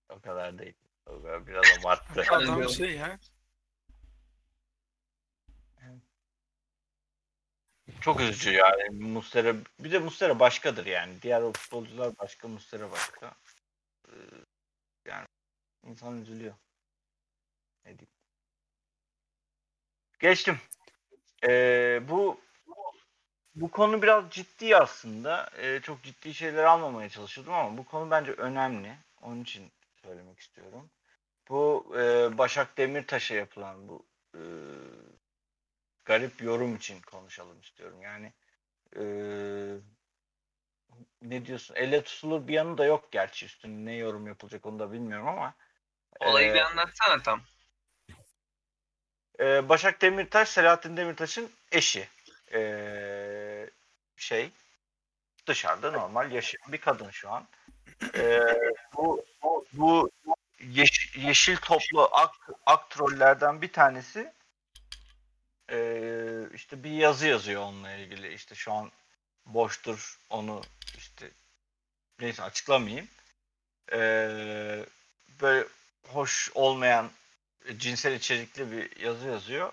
[0.09, 0.75] O kadar değil.
[1.07, 2.25] O kadar biraz abarttı.
[2.31, 3.19] Adam şey ya.
[8.01, 9.55] Çok üzücü yani Mustera.
[9.79, 11.23] Bir de Mustera başkadır yani.
[11.23, 13.35] Diğer o futbolcular başka, Mustera başka.
[14.09, 14.13] Ee,
[15.05, 15.27] yani
[15.87, 16.55] insan üzülüyor.
[17.85, 18.15] Ne diyeyim.
[20.19, 20.59] Geçtim.
[21.45, 22.41] Ee, bu
[23.55, 25.51] bu konu biraz ciddi aslında.
[25.59, 28.97] Ee, çok ciddi şeyler almamaya çalışıyordum ama bu konu bence önemli.
[29.23, 30.91] Onun için söylemek istiyorum.
[31.49, 34.41] Bu e, Başak Demirtaş'a yapılan bu e,
[36.11, 38.03] garip yorum için konuşalım istiyorum.
[38.03, 38.33] Yani
[38.97, 39.77] eee,
[41.23, 41.75] ne diyorsun?
[41.75, 45.55] Elle tutulur bir yanı da yok gerçi üstüne ne yorum yapılacak onu da bilmiyorum ama
[46.21, 47.41] Olayı eee, bir anlatsana tam.
[49.41, 52.09] eee, Başak Demirtaş Selahattin Demirtaş'ın eşi.
[52.53, 53.71] Eee,
[54.17, 54.51] şey
[55.47, 57.45] dışarıda normal yaşayan bir kadın şu an.
[58.15, 58.57] Eee,
[58.97, 60.11] bu bu, bu
[60.61, 62.35] yeş- yeşil toplu ak,
[62.67, 64.33] ak trollerden bir tanesi
[65.71, 68.35] eee, işte bir yazı yazıyor onunla ilgili.
[68.35, 68.93] İşte şu an
[69.47, 70.63] boştur onu
[70.99, 71.31] işte
[72.21, 73.09] neyse açıklamayayım.
[73.93, 74.87] Eee,
[75.41, 75.69] böyle
[76.07, 77.11] hoş olmayan
[77.77, 79.73] cinsel içerikli bir yazı yazıyor.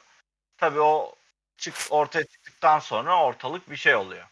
[0.58, 1.16] Tabii o
[1.58, 4.28] çık ortaya çıktıktan sonra ortalık bir şey oluyor.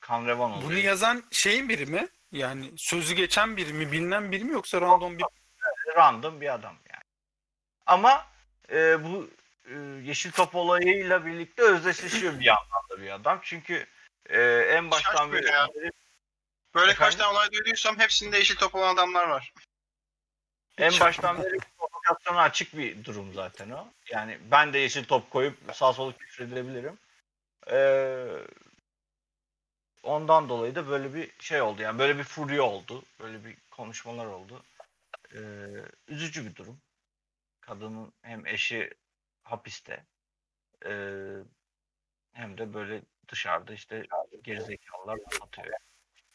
[0.00, 0.70] Kan revan oluyor.
[0.70, 2.08] Bunu yazan şeyin biri mi?
[2.32, 3.92] Yani sözü geçen biri mi?
[3.92, 5.24] Bilinen biri mi yoksa random bir...
[5.96, 7.04] random bir adam yani.
[7.86, 8.26] Ama
[8.70, 9.30] e, bu
[9.64, 13.40] e, yeşil top olayıyla birlikte özdeşleşiyor bir yandan da bir adam.
[13.42, 13.86] Çünkü
[14.26, 15.68] e, en baştan beri ya.
[16.74, 17.18] Böyle kaç Efendim?
[17.18, 19.52] tane olay duyduysam hepsinde yeşil top olan adamlar var.
[20.78, 23.88] en baştan beri provokasyona açık bir durum zaten o.
[24.10, 26.98] Yani ben de yeşil top koyup sağ solu küfredebilirim.
[27.70, 27.78] E,
[30.02, 31.82] ondan dolayı da böyle bir şey oldu.
[31.82, 33.02] Yani böyle bir furya oldu.
[33.20, 34.62] Böyle bir konuşmalar oldu.
[35.34, 35.40] E,
[36.08, 36.80] üzücü bir durum.
[37.60, 38.90] Kadının hem eşi
[39.44, 40.06] hapiste.
[40.86, 40.92] E,
[42.32, 44.06] hem de böyle dışarıda işte
[44.42, 45.76] gerizekalılar anlatıyor.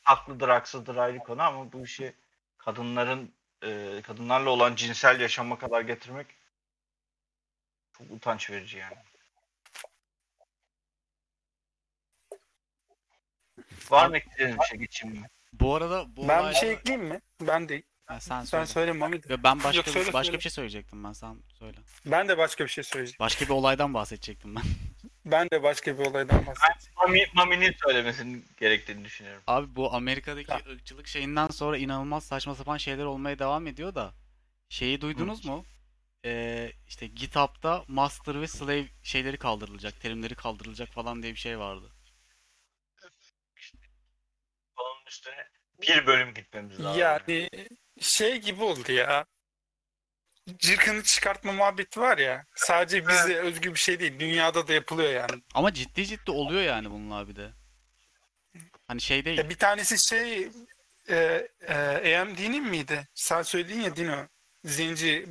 [0.01, 2.15] Haklıdır haksızdır ayrı konu ama bu işi
[2.57, 6.27] kadınların e, kadınlarla olan cinsel yaşama kadar getirmek
[7.97, 8.97] çok utanç verici yani.
[13.89, 15.29] Var mı eklediğiniz bir şey geçeyim mi?
[15.53, 17.21] Bu arada bu ben bir şey ekleyeyim mi?
[17.41, 18.65] Ben de Ha, sen Sen söyle.
[18.65, 19.43] söyle Mami de.
[19.43, 20.37] Ben başka Yok, söyle, başka söyle.
[20.37, 21.77] bir şey söyleyecektim ben sen söyle.
[22.05, 23.19] Ben de başka bir şey söyleyeceğim.
[23.19, 24.63] Başka bir olaydan bahsedecektim ben.
[25.25, 26.95] Ben de başka bir olaydan bahsedeceğim.
[26.97, 29.43] Mami, Mami'nin söylemesinin gerektiğini düşünüyorum.
[29.47, 34.13] Abi bu Amerika'daki ırkçılık şeyinden sonra inanılmaz saçma sapan şeyler olmaya devam ediyor da
[34.69, 35.65] şeyi duydunuz mu?
[36.25, 41.91] Ee, işte GitHub'da master ve slave şeyleri kaldırılacak, terimleri kaldırılacak falan diye bir şey vardı.
[44.77, 45.47] Onun üstüne
[45.81, 46.99] bir bölüm gitmemiz lazım.
[47.01, 47.49] Yani
[47.99, 49.25] şey gibi oldu ya.
[50.57, 52.45] Cırkını çıkartma muhabbeti var ya.
[52.55, 54.19] Sadece bize özgü bir şey değil.
[54.19, 55.43] Dünyada da yapılıyor yani.
[55.53, 57.49] Ama ciddi ciddi oluyor yani bununla bir de.
[58.87, 59.37] Hani şey değil.
[59.37, 60.49] Ya bir tanesi şey
[61.09, 63.07] e, e, AMD'nin miydi?
[63.13, 64.27] Sen söyledin ya Dino.
[64.63, 65.25] Zenci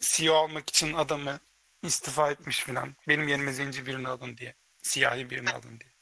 [0.00, 1.40] CEO almak için adamı
[1.82, 2.96] istifa etmiş filan.
[3.08, 4.54] Benim yerime zenci birini alın diye.
[4.82, 5.92] Siyahi birini alın diye.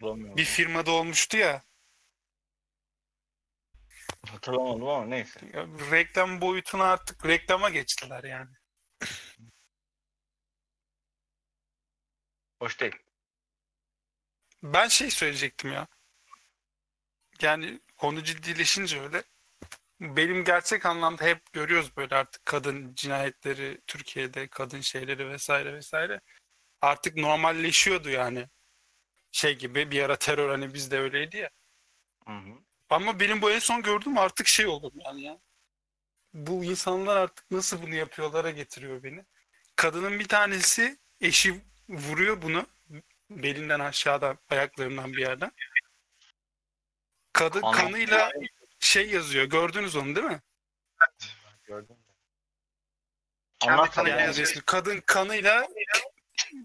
[0.00, 0.36] O ne ya?
[0.36, 1.62] Bir firmada olmuştu ya.
[4.30, 5.40] Hatırlamadım ama neyse.
[5.52, 8.50] ya reklam boyutuna artık reklama geçtiler yani.
[12.58, 12.96] Hoş değil.
[14.62, 15.86] Ben şey söyleyecektim ya.
[17.42, 19.22] Yani konu ciddileşince öyle.
[20.00, 26.20] Benim gerçek anlamda hep görüyoruz böyle artık kadın cinayetleri Türkiye'de kadın şeyleri vesaire vesaire.
[26.80, 28.48] Artık normalleşiyordu yani.
[29.32, 31.50] Şey gibi bir ara terör hani bizde öyleydi ya.
[32.26, 32.58] Hı hı.
[32.90, 35.38] Ama benim bu en son gördüğüm artık şey oldu yani ya.
[36.34, 39.24] Bu insanlar artık nasıl bunu yapıyorlara getiriyor beni.
[39.76, 42.66] Kadının bir tanesi eşi vuruyor bunu
[43.30, 45.52] belinden aşağıda ayaklarından bir yerden.
[47.32, 47.86] Kadın Anladım.
[47.86, 48.32] kanıyla
[48.78, 49.44] şey yazıyor.
[49.44, 50.42] Gördünüz onu değil mi?
[51.64, 52.02] Gördün mü?
[53.58, 54.26] Kendi Anlat kanıyla yani.
[54.26, 55.68] Yani resmi kadın kanıyla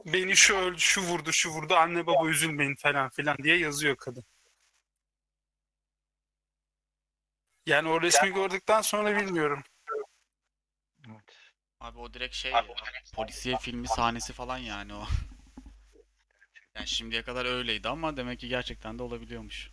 [0.06, 1.76] beni şu öldü, şu vurdu, şu vurdu.
[1.76, 4.24] Anne baba üzülmeyin falan filan diye yazıyor kadın.
[7.70, 9.64] Yani o resmi gördükten sonra bilmiyorum.
[11.08, 11.36] Evet.
[11.80, 12.66] Abi o direkt şey ya.
[13.16, 15.04] Polisiye filmi sahnesi falan yani o.
[16.76, 19.72] Yani şimdiye kadar öyleydi ama demek ki gerçekten de olabiliyormuş.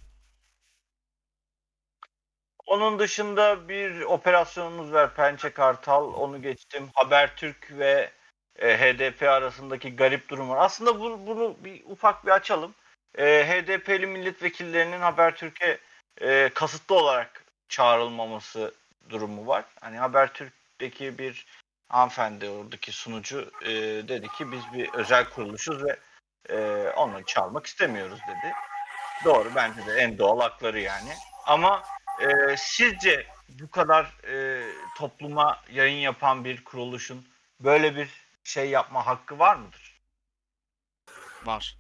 [2.67, 6.15] Onun dışında bir operasyonumuz var Pençe Kartal.
[6.15, 6.91] Onu geçtim.
[6.95, 8.13] Habertürk ve
[8.59, 10.65] e, HDP arasındaki garip durum var.
[10.65, 12.75] Aslında bu, bunu bir ufak bir açalım.
[13.19, 15.79] E, HDP'li milletvekillerinin Habertürk'e
[16.21, 18.75] e, kasıtlı olarak çağrılmaması
[19.11, 19.65] durumu var.
[19.81, 21.47] Hani Habertürk'teki bir
[21.89, 23.71] hanımefendi oradaki sunucu e,
[24.09, 25.97] dedi ki biz bir özel kuruluşuz ve
[26.49, 28.53] e, onları çağırmak istemiyoruz dedi.
[29.25, 31.13] Doğru bence de en doğal hakları yani.
[31.47, 31.83] Ama
[32.21, 34.65] ee, sizce bu kadar e,
[34.97, 37.29] topluma yayın yapan bir kuruluşun
[37.61, 38.09] böyle bir
[38.45, 40.01] şey yapma hakkı var mıdır?
[41.45, 41.77] Var.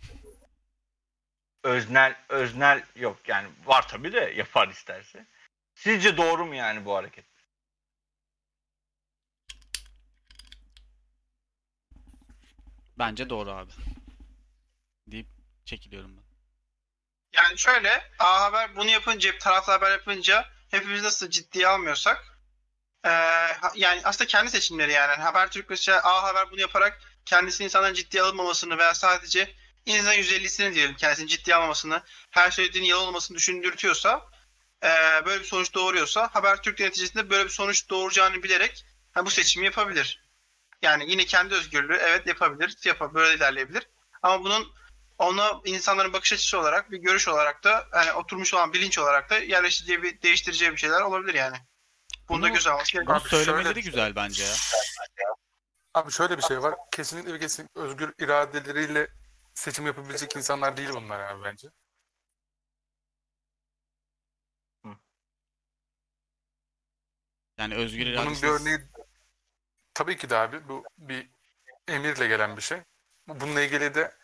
[1.62, 5.26] Öznel öznel yok yani var tabii de yapar isterse.
[5.76, 7.24] Sizce doğru mu yani bu hareket?
[12.98, 13.72] Bence doğru abi.
[15.06, 15.26] Deyip
[15.64, 16.22] çekiliyorum ben.
[17.32, 22.24] Yani şöyle A Haber bunu yapınca, taraflı haber yapınca hepimiz nasıl ciddiye almıyorsak
[23.04, 23.10] eee,
[23.60, 25.22] ha- yani aslında kendi seçimleri yani.
[25.22, 29.54] Habertürk mesela A Haber bunu yaparak kendisini insanların ciddiye alınmamasını veya sadece
[29.86, 34.30] insan %50'sini diyelim kendisini ciddiye almamasını, her söylediğinin yalan olmasını düşündürtüyorsa
[34.82, 39.30] eee, böyle bir sonuç doğuruyorsa Habertürk de neticesinde böyle bir sonuç doğuracağını bilerek ha, bu
[39.30, 40.26] seçimi yapabilir.
[40.82, 43.88] Yani yine kendi özgürlüğü evet yapabilir, yapabilir, böyle ilerleyebilir.
[44.22, 44.72] Ama bunun
[45.18, 49.38] ona insanların bakış açısı olarak bir görüş olarak da hani oturmuş olan bilinç olarak da
[49.38, 51.56] yerleştireceği bir değiştireceği bir şeyler olabilir yani.
[52.28, 53.20] Bunu da göz alması gerekiyor.
[53.20, 54.54] Bunu şöyle söylemeleri bir şey- güzel bence ya.
[55.94, 56.74] Abi şöyle bir şey var.
[56.92, 59.08] Kesinlikle ve kesinlikle özgür iradeleriyle
[59.54, 61.68] seçim yapabilecek insanlar değil bunlar abi bence.
[67.58, 68.78] Yani özgür Bunun iradesi bir örneği
[69.94, 71.30] tabii ki de abi bu bir
[71.88, 72.78] emirle gelen bir şey.
[73.28, 74.14] Bununla ilgili de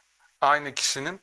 [0.40, 1.20] aynı kişinin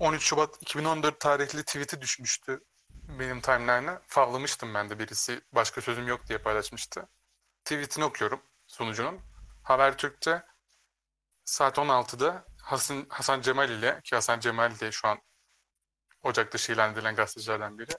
[0.00, 2.64] 13 Şubat 2014 tarihli tweet'i düşmüştü
[3.08, 4.02] benim timeline'a.
[4.06, 7.08] Favlamıştım ben de birisi başka sözüm yok diye paylaşmıştı.
[7.64, 9.20] Tweet'ini okuyorum sunucunun.
[9.62, 10.42] Habertürk'te
[11.44, 15.18] saat 16'da Hasan, Hasan Cemal ile ki Hasan Cemal de şu an
[16.22, 17.90] Ocak'ta ilan edilen gazetecilerden biri.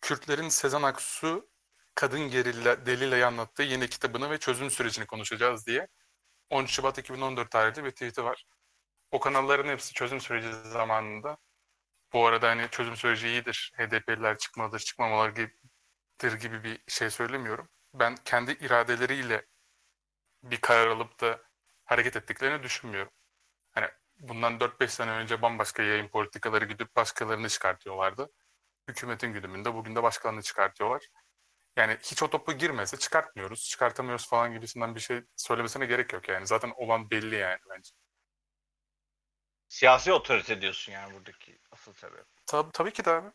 [0.00, 1.48] Kürtlerin Sezen Aksu
[1.96, 5.88] kadın gerilla Delila'yı anlattığı yeni kitabını ve çözüm sürecini konuşacağız diye
[6.50, 8.46] 13 Şubat 2014 tarihli bir tweet'i var.
[9.10, 11.38] O kanalların hepsi çözüm süreci zamanında
[12.12, 17.68] bu arada hani çözüm süreci iyidir, HDP'liler çıkmalıdır, çıkmamaları gibidir gibi bir şey söylemiyorum.
[17.94, 19.46] Ben kendi iradeleriyle
[20.42, 21.42] bir karar alıp da
[21.84, 23.12] hareket ettiklerini düşünmüyorum.
[23.72, 23.88] Hani
[24.20, 28.30] bundan 4-5 sene önce bambaşka yayın politikaları gidip başkalarını çıkartıyorlardı.
[28.88, 31.08] Hükümetin güdümünde bugün de başkalarını çıkartıyorlar.
[31.76, 36.46] Yani hiç o topu girmese çıkartmıyoruz, çıkartamıyoruz falan gibisinden bir şey söylemesine gerek yok yani.
[36.46, 37.90] Zaten olan belli yani bence.
[39.68, 42.26] Siyasi otorite diyorsun yani buradaki asıl sebep.
[42.46, 43.30] Tabii, tabii ki de abi.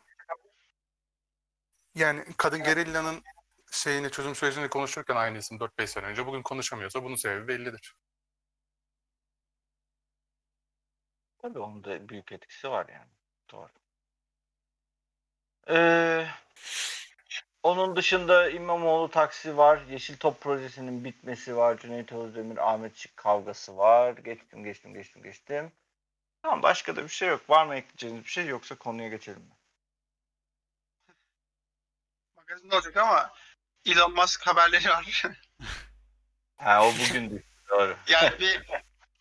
[1.95, 3.23] Yani kadın gerillanın
[3.71, 7.95] şeyini çözüm sürecini konuşurken aynı isim 4-5 sene önce bugün konuşamıyorsa bunun sebebi bellidir.
[11.41, 13.11] Tabii onun da büyük etkisi var yani.
[13.51, 13.69] Doğru.
[15.69, 16.27] Ee,
[17.63, 19.81] onun dışında İmamoğlu taksi var.
[19.89, 21.77] Yeşil Top projesinin bitmesi var.
[21.77, 24.17] Cüneyt Özdemir, Ahmet Şık kavgası var.
[24.17, 25.71] Geçtim, geçtim, geçtim, geçtim.
[26.43, 27.49] Tamam başka da bir şey yok.
[27.49, 29.55] Var mı ekleyeceğiniz bir şey yoksa konuya geçelim mi?
[32.35, 33.33] Magazin olacak ama
[33.85, 35.23] Elon Musk haberleri var.
[36.57, 37.43] Ha o bugündü.
[37.69, 37.97] Doğru.
[38.07, 38.61] yani bir,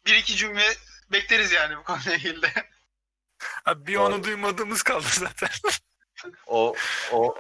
[0.06, 0.74] bir iki cümle
[1.12, 2.52] bekleriz yani bu konuyla ilgili de.
[3.64, 5.48] Abi bir onu duymadığımız kaldı zaten.
[6.46, 6.74] O
[7.12, 7.34] o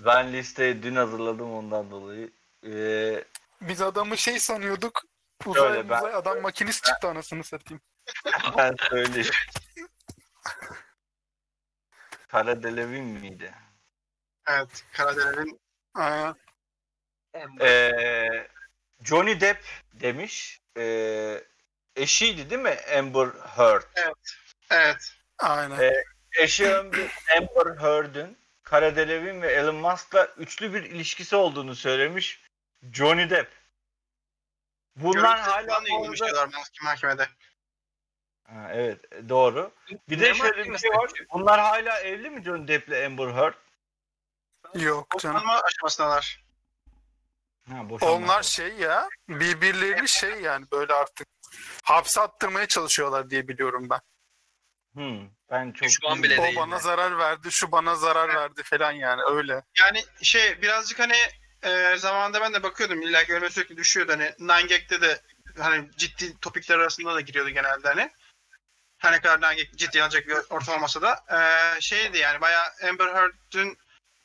[0.00, 2.30] ben listeyi dün hazırladım ondan dolayı.
[2.66, 3.24] Ee,
[3.60, 5.02] Biz adamı şey sanıyorduk.
[5.44, 7.82] Şöyle Uzay, ben- uzay adam makinist çıktı anasını satayım.
[8.58, 9.30] ben söyleyeyim.
[12.28, 13.54] Kara Delevin miydi?
[14.48, 14.84] Evet.
[14.92, 15.60] Karadeniz'in
[15.94, 16.34] Aynen.
[17.60, 18.48] Ee,
[19.04, 20.60] Johnny Depp demiş.
[20.76, 21.44] Ee,
[21.96, 23.82] eşiydi değil mi Amber Heard?
[24.70, 25.12] evet.
[25.38, 25.76] Aynen.
[25.80, 26.06] Evet.
[26.38, 28.38] Eşi Amber Amber Heard'ün
[28.74, 32.42] Kara Delevin ve Elon Musk'la üçlü bir ilişkisi olduğunu söylemiş
[32.92, 33.52] Johnny Depp.
[34.96, 37.28] Bunlar Görüntü hala falan da bu arada- yayınlamışlar mahkeme- mahkemede.
[38.44, 39.72] Ha, evet doğru.
[40.08, 41.10] Bir de Ne şöyle bir şey var.
[41.32, 43.54] Bunlar hala evli mi Johnny Depp'le Amber Heard?
[44.74, 45.36] Yok canım.
[45.36, 46.44] Boşanma aşamasındalar.
[47.68, 48.14] Ha, boşanma.
[48.14, 51.28] Onlar şey ya birbirlerini şey yani böyle artık
[51.82, 54.00] hapse attırmaya çalışıyorlar diye biliyorum ben.
[54.94, 56.56] Hmm, ben çok Düşman bile O değil.
[56.56, 59.62] bana zarar verdi, şu bana zarar verdi falan yani öyle.
[59.80, 61.16] Yani şey birazcık hani
[61.62, 64.32] e, zamanında ben de bakıyordum illa ki önüme sürekli düşüyordu hani
[64.68, 65.20] Gag'de de
[65.58, 68.10] hani ciddi topikler arasında da giriyordu genelde hani.
[68.98, 73.14] Her ne kadar Gag ciddi alacak bir ortam olmasa da e, şeydi yani bayağı Amber
[73.14, 73.78] Heard'ün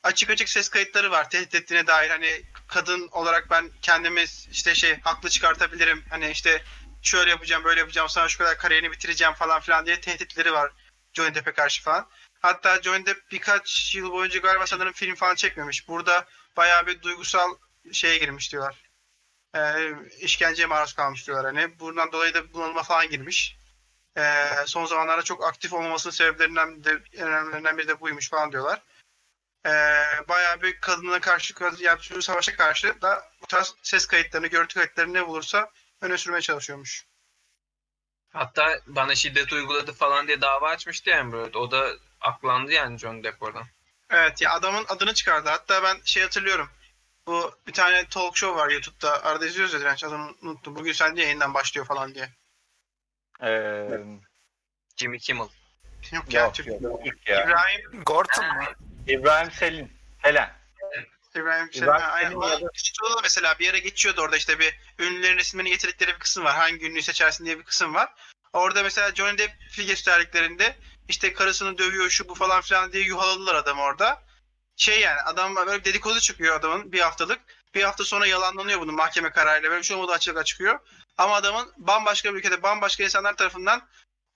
[0.03, 4.99] açık açık ses kayıtları var tehdit ettiğine dair hani kadın olarak ben kendimi işte şey
[4.99, 6.63] haklı çıkartabilirim hani işte
[7.01, 10.71] şöyle yapacağım böyle yapacağım sana şu kadar kariyerini bitireceğim falan filan diye tehditleri var
[11.13, 12.09] Johnny Depp'e karşı falan.
[12.39, 15.87] Hatta Johnny Depp birkaç yıl boyunca galiba sanırım film falan çekmemiş.
[15.87, 16.25] Burada
[16.57, 17.55] bayağı bir duygusal
[17.91, 18.75] şeye girmiş diyorlar.
[19.55, 21.79] Ee, işkenceye maruz kalmış diyorlar hani.
[21.79, 23.57] Bundan dolayı da bunalıma falan girmiş.
[24.17, 28.81] Ee, son zamanlarda çok aktif olmamasının sebeplerinden de en önemlilerinden biri de buymuş falan diyorlar.
[29.65, 29.69] Ee,
[30.27, 35.27] bayağı bir kadına karşı, yaptığı savaşa karşı da bu tarz ses kayıtlarını, görüntü kayıtlarını ne
[35.27, 35.71] bulursa
[36.01, 37.05] öne sürmeye çalışıyormuş.
[38.33, 41.57] Hatta bana şiddet uyguladı falan diye dava açmıştı yani böyle.
[41.57, 41.89] O da
[42.21, 43.65] aklandı yani John Depp oradan.
[44.09, 45.49] Evet ya adamın adını çıkardı.
[45.49, 46.69] Hatta ben şey hatırlıyorum.
[47.27, 49.23] Bu bir tane talk show var YouTube'da.
[49.23, 50.75] Arada izliyoruz ya direnç adını unuttum.
[50.75, 52.29] Bugün sen diye yayından başlıyor falan diye.
[53.43, 53.87] Ee,
[54.97, 55.47] Jimmy Kimmel.
[56.11, 56.67] Yok ya yok, Türk.
[56.67, 57.43] yok, yok ya.
[57.45, 58.63] İbrahim Gorton mu?
[59.07, 59.91] İbrahim Selin.
[60.17, 60.58] Helen.
[61.35, 62.31] İbrahim şey, ha, aynen.
[62.31, 62.59] O- da-
[63.23, 66.55] mesela bir yere geçiyordu orada işte bir ünlülerin resimlerini getirdikleri bir kısım var.
[66.55, 68.13] Hangi ünlüyü seçersin diye bir kısım var.
[68.53, 70.75] Orada mesela Johnny Depp'i gösterdiklerinde
[71.07, 74.23] işte karısını dövüyor şu bu falan filan diye yuhaladılar adam orada.
[74.75, 77.39] Şey yani adam böyle dedikodu çıkıyor adamın bir haftalık.
[77.75, 79.69] Bir hafta sonra yalanlanıyor bunun mahkeme kararıyla.
[79.69, 80.79] Böyle bir şey olmadığı açıklığa çıkıyor.
[81.17, 83.87] Ama adamın bambaşka bir ülkede bambaşka insanlar tarafından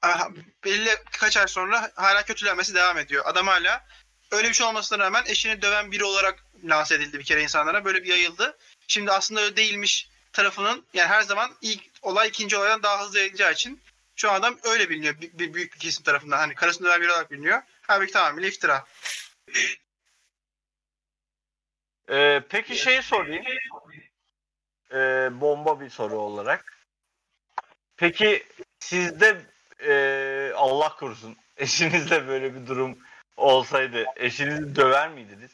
[0.01, 0.29] aha,
[0.65, 0.89] belli
[1.19, 3.23] kaç ay sonra hala kötülenmesi devam ediyor.
[3.27, 3.85] Adam hala
[4.33, 7.85] öyle bir şey olmasına rağmen eşini döven biri olarak lanse edildi bir kere insanlara.
[7.85, 8.57] Böyle bir yayıldı.
[8.87, 13.51] Şimdi aslında öyle değilmiş tarafının yani her zaman ilk olay ikinci olaydan daha hızlı yayılacağı
[13.51, 13.81] için
[14.15, 16.37] şu adam öyle biliniyor bir, bir büyük bir kesim tarafından.
[16.37, 17.61] Hani karısını döven biri olarak biliniyor.
[17.81, 18.85] Halbuki tamamıyla iftira.
[22.09, 23.45] Ee, peki şey sorayım.
[24.91, 26.77] Ee, bomba bir soru olarak.
[27.97, 28.47] Peki
[28.79, 29.41] sizde
[29.87, 32.97] ee, Allah korusun eşinizle böyle bir durum
[33.37, 35.51] olsaydı eşinizi döver miydiniz?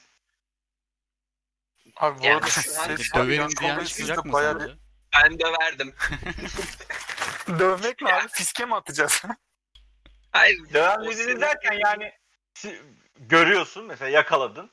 [1.96, 4.74] Abi bu Yani arada şu an ses Döverim diyen çıkacak mı bayağı sence?
[5.14, 5.96] Ben döverdim.
[7.48, 8.28] bir- Dövmek mi abi?
[8.28, 9.22] Fiske mi atacağız?
[10.32, 10.60] Hayır.
[10.74, 12.12] Döver miydiniz derken yani
[12.54, 12.82] si-
[13.16, 14.72] görüyorsun mesela yakaladın.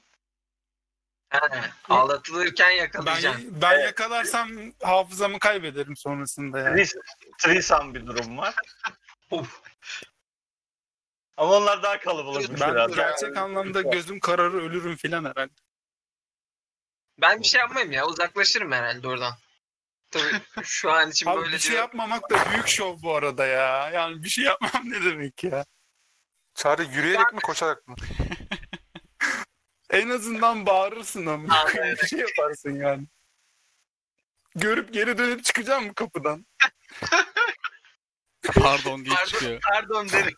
[1.29, 1.41] Ha,
[1.89, 3.37] Ağlatılırken Ben, yakalayacağım.
[3.63, 4.51] ben yakalarsam
[4.83, 6.71] hafızamı kaybederim sonrasında ya.
[6.75, 7.01] Tris-
[7.39, 8.55] Threesome bir durum var.
[9.31, 9.61] Uf.
[11.37, 12.95] Ama onlar daha kalabalıkmış Ben biraz.
[12.95, 15.53] gerçek anlamda gözüm kararır ölürüm filan herhalde.
[17.21, 18.07] Ben bir şey yapmayayım ya.
[18.07, 19.35] Uzaklaşırım herhalde oradan.
[20.11, 21.83] Tabii şu an için Abi böyle bir şey diyor.
[21.83, 23.91] yapmamak da büyük şov bu arada ya.
[23.91, 25.65] Yani bir şey yapmam ne demek ya?
[26.55, 27.95] Çağrı yürüyerek mi koşarak mı?
[29.91, 31.73] En azından bağırırsın ama Abi.
[32.03, 33.07] bir şey yaparsın yani.
[34.55, 36.47] Görüp geri dönüp çıkacağım mı kapıdan?
[38.55, 39.61] Pardon diye Pardon, çıkıyor.
[39.73, 40.35] pardon derim.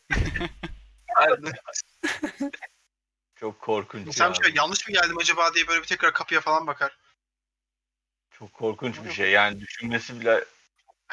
[3.36, 4.34] Çok korkunç İnsan ya.
[4.42, 6.98] şöyle yanlış mı geldim acaba diye böyle bir tekrar kapıya falan bakar.
[8.30, 9.30] Çok korkunç bir şey.
[9.30, 10.44] Yani düşünmesi bile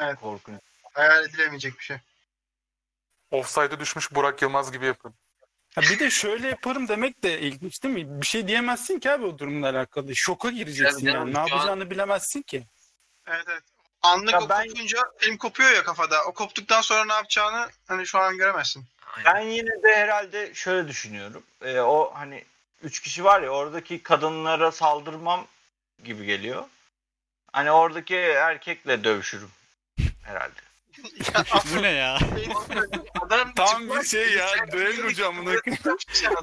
[0.00, 0.20] Evet.
[0.20, 0.60] korkunç.
[0.92, 1.96] Hayal edilemeyecek bir şey.
[3.30, 5.14] Offside'e düşmüş Burak Yılmaz gibi yapın.
[5.74, 8.20] Ha bir de şöyle yaparım demek de ilginç değil mi?
[8.20, 10.16] Bir şey diyemezsin ki abi o durumla alakalı.
[10.16, 11.30] Şoka gireceksin yani.
[11.30, 12.66] Ne şu an- yapacağını bilemezsin ki.
[13.26, 13.62] Evet evet.
[14.02, 16.24] Anlık Ya ben- kopunca film kopuyor ya kafada.
[16.24, 18.84] O koptuktan sonra ne yapacağını hani şu an göremezsin.
[19.24, 21.42] Ben yine de herhalde şöyle düşünüyorum.
[21.62, 22.44] Ee, o hani
[22.82, 25.46] üç kişi var ya oradaki kadınlara saldırmam
[26.04, 26.64] gibi geliyor.
[27.52, 29.50] Hani oradaki erkekle dövüşürüm
[30.22, 30.60] herhalde.
[31.74, 32.18] Bu ne ya?
[33.20, 34.48] Adam Tam bir şey ya.
[34.72, 35.60] Düello camına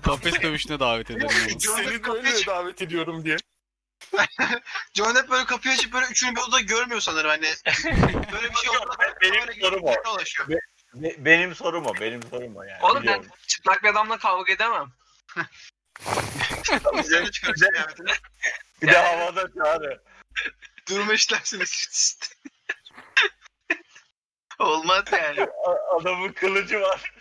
[0.03, 1.59] Kafes dövüşüne davet ederim onu.
[1.59, 3.37] Seni de öyle davet ediyorum diye.
[4.93, 7.47] John hep böyle kapıyı açıp böyle üçünü bir odada görmüyor sanırım hani.
[8.31, 8.95] Böyle bir şey oldu.
[9.21, 9.93] Benim Böyle sorum o.
[10.05, 10.49] dolaşıyor.
[10.93, 11.93] Be- benim sorum o.
[11.95, 12.83] Benim sorum o yani.
[12.83, 14.91] Oğlum ben çıplak bir adamla kavga edemem.
[16.99, 18.11] Üzerine çıkarırsın kıyafetini.
[18.81, 20.03] Bir de havada çağrı.
[20.89, 22.19] Durumu işlersiniz.
[24.59, 25.41] Olmaz yani.
[25.65, 27.13] A- Adamın kılıcı var.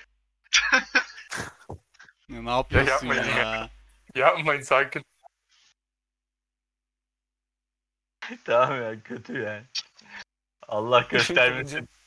[2.28, 3.36] Ne yapıyorsun yapmayın ya?
[3.36, 3.70] ya.
[4.14, 5.04] Yapmayın sakin.
[8.44, 9.64] tamam ya kötü yani.
[10.68, 11.88] Allah göstermesin.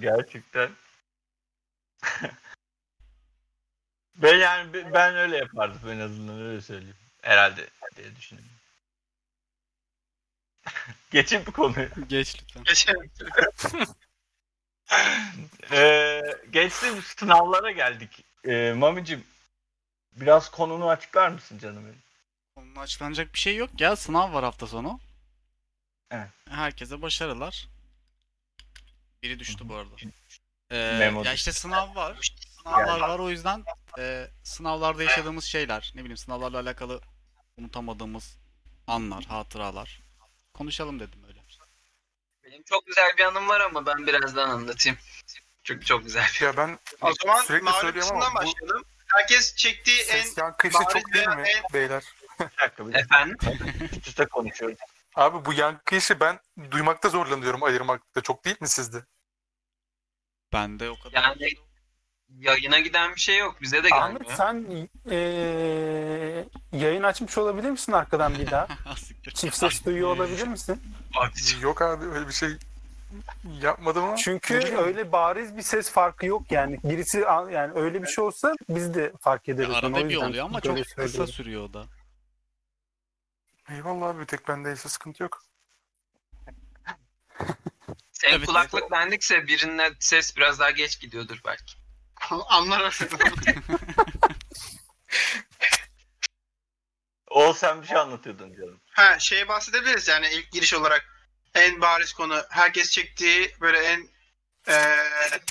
[0.00, 0.70] Gerçekten.
[4.16, 6.96] ben yani ben öyle yapardım en azından öyle söyleyeyim.
[7.22, 8.52] Herhalde diye düşünüyorum.
[11.10, 11.88] Geçin bu konuyu.
[12.08, 12.64] Geç lütfen.
[12.64, 13.10] Geçelim.
[15.72, 16.20] Ee,
[16.50, 18.24] geçtim sınavlara geldik.
[18.44, 19.24] Ee, Mamicim
[20.12, 22.02] biraz konunu açıklar mısın canım benim?
[22.56, 23.96] Onun açıklanacak bir şey yok ya.
[23.96, 25.00] Sınav var hafta sonu.
[26.10, 26.28] Evet.
[26.48, 27.68] Herkese başarılar.
[29.22, 29.94] Biri düştü bu arada.
[30.70, 32.32] Ee, Memo ya işte sınav var.
[32.62, 33.64] Sınavlar var o yüzden
[33.98, 37.00] e, sınavlarda yaşadığımız şeyler, ne bileyim sınavlarla alakalı
[37.58, 38.38] unutamadığımız
[38.86, 40.00] anlar, hatıralar.
[40.54, 41.38] Konuşalım dedim öyle.
[42.44, 44.98] Benim çok güzel bir anım var ama ben birazdan anlatayım.
[45.64, 46.26] Çünkü çok güzel.
[46.40, 48.84] Ya ben O zaman sürekli söylüyorum ama bu başlayalım.
[49.06, 52.02] Herkes çektiği en ses yankı işi bariz çok değil mi en- beyler?
[52.40, 53.16] Bir dakika bir dakika.
[53.16, 53.36] Efendim?
[53.92, 54.78] Üst üste konuşuyoruz.
[55.16, 56.38] Abi bu yankı işi ben
[56.70, 58.20] duymakta zorlanıyorum ayırmakta.
[58.20, 59.04] Çok değil mi sizde?
[60.52, 61.22] Bende o kadar.
[61.22, 61.48] Yani
[62.38, 63.56] yayına giden bir şey yok.
[63.62, 64.36] Bize de Ahmet gelmiyor.
[64.36, 64.66] sen
[65.10, 68.68] eee, yayın açmış olabilir misin arkadan bir daha?
[69.34, 70.82] Çift ses duyuyor olabilir misin?
[71.60, 72.50] Yok abi öyle bir şey
[73.62, 74.16] yapmadım ama.
[74.16, 76.78] Çünkü öyle bariz bir ses farkı yok yani.
[76.84, 77.18] Birisi
[77.52, 79.70] yani öyle bir şey olsa biz de fark ederiz.
[79.70, 81.84] Ya arada bir oluyor ama çok kısa sürüyor o da.
[83.70, 85.42] Eyvallah abi bir tek bendeyse sıkıntı yok.
[88.12, 88.46] Senin Evet.
[88.46, 91.74] kulaklık bendikse birine ses biraz daha geç gidiyordur belki.
[92.48, 92.98] anlar
[97.30, 98.80] Oğuz sen bir şey anlatıyordun canım.
[98.90, 101.06] Ha şeye bahsedebiliriz yani ilk giriş olarak
[101.54, 104.08] en bariz konu herkes çektiği böyle en
[104.68, 104.96] eee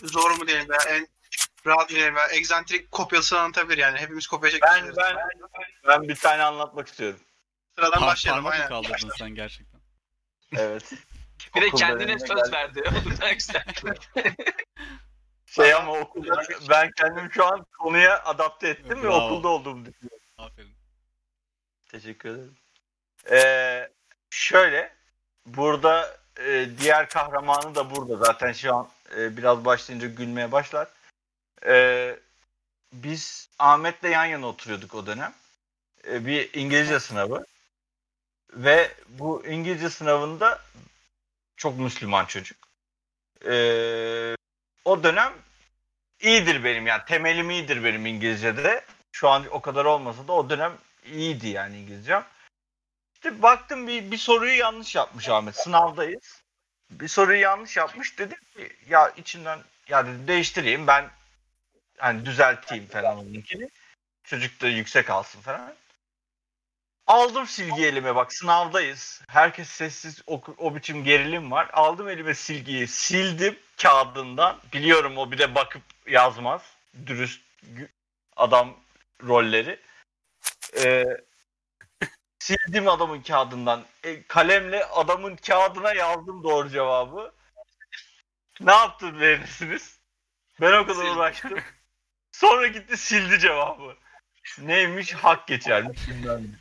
[0.04, 1.08] zor mu diyelim veya en
[1.66, 4.00] rahat mı diyelim veya egzantrik kopyasını anlatabilir yani.
[4.00, 4.98] Hepimiz kopya çekmişiz.
[4.98, 5.18] Ben ben
[5.88, 7.20] ben bir tane anlatmak istiyorum.
[7.76, 9.82] Sıradan Par- başlayalım parmak mı kaldırdın sen gerçekten?
[10.58, 10.94] Evet.
[11.56, 12.54] Bir de Okul kendine dönemine söz geldik.
[12.54, 12.84] verdi.
[13.18, 13.64] O da güzel.
[15.46, 19.26] Şey ama okulda ben kendimi şu an konuya adapte ettim ve Bravo.
[19.26, 20.20] okulda olduğumu düşünüyorum.
[20.38, 20.76] Aferin.
[21.92, 22.56] Teşekkür ederim.
[23.32, 23.90] Ee,
[24.30, 24.94] şöyle
[25.46, 30.88] burada e, diğer kahramanı da burada zaten şu an e, biraz başlayınca gülmeye başlar.
[31.66, 32.20] Ee,
[32.94, 35.34] biz Ahmet'le yan yana oturuyorduk o dönem.
[36.08, 37.46] Ee, bir İngilizce sınavı.
[38.54, 40.62] Ve bu İngilizce sınavında
[41.58, 42.58] çok Müslüman çocuk.
[43.46, 44.36] Ee,
[44.86, 45.34] o dönem
[46.20, 48.86] iyidir benim yani temelim iyidir benim İngilizce'de.
[49.12, 52.26] Şu an o kadar olmasa da o dönem iyiydi yani İngilizcem.
[53.14, 55.56] İşte baktım bir, bir soruyu yanlış yapmış Ahmet.
[55.56, 56.42] Sınavdayız.
[56.92, 58.20] Bir soruyu yanlış yapmış.
[58.20, 61.10] Dedim ki ya içinden ya dedim değiştireyim ben
[61.98, 63.70] hani düzelteyim falan onunkini.
[64.24, 65.74] Çocuk da yüksek alsın falan.
[67.08, 69.22] Aldım silgi elime bak sınavdayız.
[69.28, 71.70] Herkes sessiz o, o biçim gerilim var.
[71.74, 74.60] Aldım elime silgiyi sildim kağıdından.
[74.74, 76.62] Biliyorum o bir de bakıp yazmaz.
[77.06, 77.42] Dürüst
[78.36, 78.74] adam
[79.28, 79.80] rolleri.
[80.78, 81.04] Ee,
[82.40, 83.86] sildim adamın kağıdından.
[84.04, 87.34] E, kalemle adamın kağıdına yazdım doğru cevabı.
[88.60, 90.00] Ne yaptın verirsiniz?
[90.62, 91.60] Ben o kadar uğraştım.
[92.32, 93.96] Sonra gitti sildi cevabı.
[94.58, 95.14] Neymiş?
[95.14, 96.08] Hak geçermiş.
[96.08, 96.56] bilmem.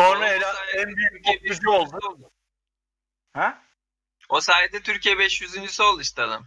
[0.00, 0.44] Sonra sayede
[0.74, 2.30] en büyük toplucu oldu.
[3.32, 3.62] Ha?
[4.28, 5.80] O sayede Türkiye 500.
[5.80, 6.46] oldu işte adam.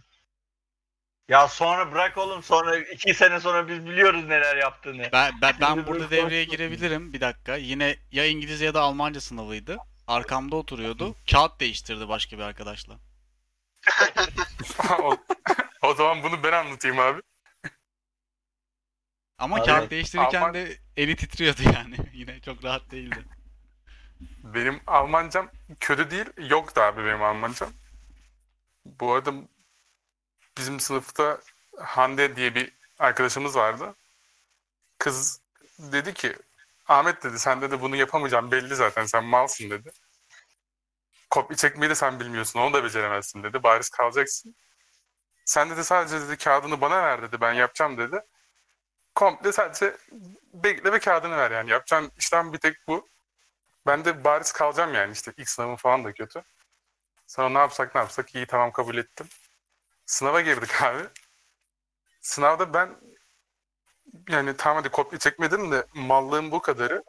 [1.28, 5.08] Ya sonra bırak oğlum sonra iki sene sonra biz biliyoruz neler yaptığını.
[5.12, 7.12] Ben, ben, ben burada devreye girebilirim.
[7.12, 7.56] Bir dakika.
[7.56, 9.78] Yine ya İngilizce ya da Almanca sınavıydı.
[10.06, 11.16] Arkamda oturuyordu.
[11.30, 12.98] Kağıt değiştirdi başka bir arkadaşla.
[15.02, 15.16] o,
[15.82, 17.20] o zaman bunu ben anlatayım abi.
[19.38, 21.96] Ama Abi, kağıt değiştirirken Alman- de eli titriyordu yani.
[22.12, 23.24] Yine çok rahat değildi.
[24.44, 25.50] Benim Almancam
[25.80, 26.26] kötü değil.
[26.50, 27.70] Yoktu abi benim Almancam.
[28.86, 29.32] Bu arada
[30.58, 31.40] bizim sınıfta
[31.78, 33.94] Hande diye bir arkadaşımız vardı.
[34.98, 35.40] Kız
[35.78, 36.36] dedi ki
[36.88, 39.90] Ahmet dedi sen dedi bunu yapamayacağım belli zaten sen malsın dedi.
[41.30, 43.62] Kopya çekmeyi de sen bilmiyorsun onu da beceremezsin dedi.
[43.62, 44.56] Bariz kalacaksın.
[45.44, 48.20] Sen dedi sadece dedi kağıdını bana ver dedi ben yapacağım dedi.
[49.14, 49.96] Komple sadece
[50.54, 53.08] bekle ve kağıdını ver yani yapacağın işlem bir tek bu.
[53.86, 56.42] Ben de bariz kalacağım yani işte ilk sınavım falan da kötü.
[57.26, 59.28] Sonra ne yapsak ne yapsak iyi tamam kabul ettim.
[60.06, 61.04] Sınava girdik abi.
[62.20, 62.96] Sınavda ben
[64.28, 67.04] yani tamam hadi kopya çekmedim de mallığım bu kadarı.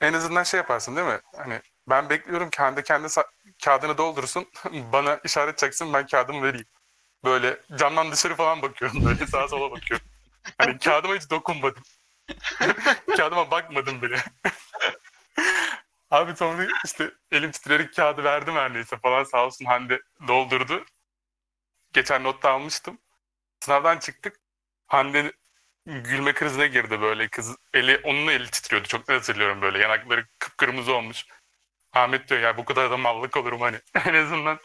[0.00, 1.20] En azından şey yaparsın değil mi?
[1.36, 3.26] Hani ben bekliyorum kendi sa-
[3.64, 4.48] kağıdını doldursun.
[4.92, 6.66] bana işaret çaksın ben kağıdımı vereyim.
[7.24, 9.04] Böyle camdan dışarı falan bakıyorum.
[9.06, 10.06] Böyle sağa sola bakıyorum.
[10.58, 11.82] Hani kağıdıma hiç dokunmadım.
[13.16, 14.24] kağıdıma bakmadım bile.
[16.14, 20.84] Abi sonra işte elim titreyerek kağıdı verdim her neyse falan sağ olsun Hande doldurdu.
[21.92, 22.98] Geçen notta almıştım.
[23.60, 24.40] Sınavdan çıktık.
[24.86, 25.32] Hande
[25.86, 27.56] gülme krizine girdi böyle kız.
[27.74, 28.88] Eli, onun eli titriyordu.
[28.88, 29.78] Çok net hatırlıyorum böyle.
[29.78, 31.24] Yanakları kıpkırmızı olmuş.
[31.92, 33.80] Ahmet diyor ya bu kadar da mallık olurum hani.
[34.06, 34.58] en azından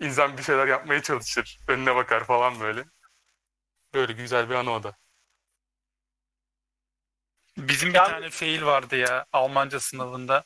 [0.00, 1.58] insan bir şeyler yapmaya çalışır.
[1.68, 2.84] Önüne bakar falan böyle.
[3.94, 4.96] Böyle güzel bir anı o da.
[7.56, 10.44] Bizim bir Ya- tane fail vardı ya Almanca sınavında.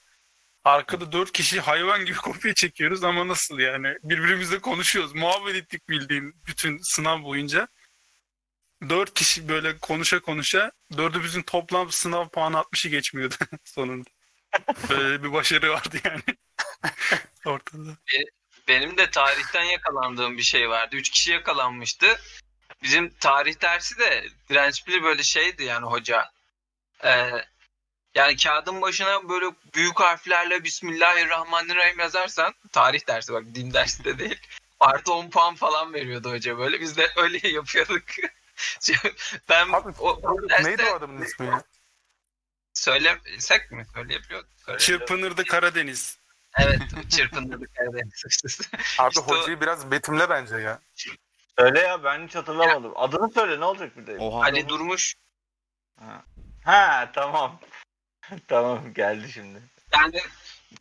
[0.67, 3.97] Arkada dört kişi hayvan gibi kopya çekiyoruz ama nasıl yani?
[4.03, 5.15] Birbirimizle konuşuyoruz.
[5.15, 7.69] Muhabbet ettik bildiğin bütün sınav boyunca.
[8.89, 14.11] Dört kişi böyle konuşa konuşa dördümüzün toplam sınav puanı 60'ı geçmiyordu sonunda.
[14.91, 16.23] Böyle bir başarı vardı yani.
[17.45, 17.97] Ortada.
[18.69, 20.97] Benim de tarihten yakalandığım bir şey vardı.
[20.97, 22.07] Üç kişi yakalanmıştı.
[22.83, 26.31] Bizim tarih dersi de dirençli böyle şeydi yani hoca.
[27.05, 27.31] Ee,
[28.17, 34.41] yani kağıdın başına böyle büyük harflerle Bismillahirrahmanirrahim yazarsan tarih dersi bak din dersi de değil.
[34.81, 36.81] Artı 10 puan falan veriyordu hoca böyle.
[36.81, 38.03] Biz de öyle yapıyorduk.
[39.49, 41.63] ben Abi, o, o derste Neydi o adamın ismi ya?
[42.75, 43.87] söylesek mi?
[43.95, 44.51] Söyleyebiliyorduk.
[44.79, 46.19] Çırpınırdı Karadeniz.
[46.59, 48.25] Evet çırpınırdık Karadeniz.
[48.99, 50.81] Abi İşte o- hocayı biraz betimle bence ya.
[51.59, 52.93] Söyle ya ben hiç hatırlamadım.
[52.97, 54.17] Adını söyle ne olacak bir de.
[54.19, 54.45] Oha.
[54.45, 55.15] Ali Durmuş
[56.01, 56.25] Ha,
[56.65, 57.61] ha tamam.
[58.49, 59.63] tamam geldi şimdi.
[59.93, 60.21] Yani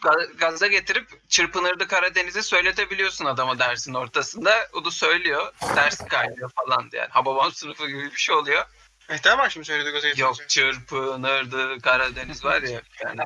[0.02, 4.68] ga- gaza getirip çırpınırdı Karadeniz'i söyletebiliyorsun adama dersin ortasında.
[4.74, 5.54] O da söylüyor.
[5.76, 7.10] Ders kaynıyor falan yani.
[7.10, 8.66] Hababam sınıfı gibi bir şey oluyor.
[9.10, 10.22] Mehter var şimdi söyledi gazeteci.
[10.22, 13.22] Yok çırpınırdı Karadeniz var ya yani.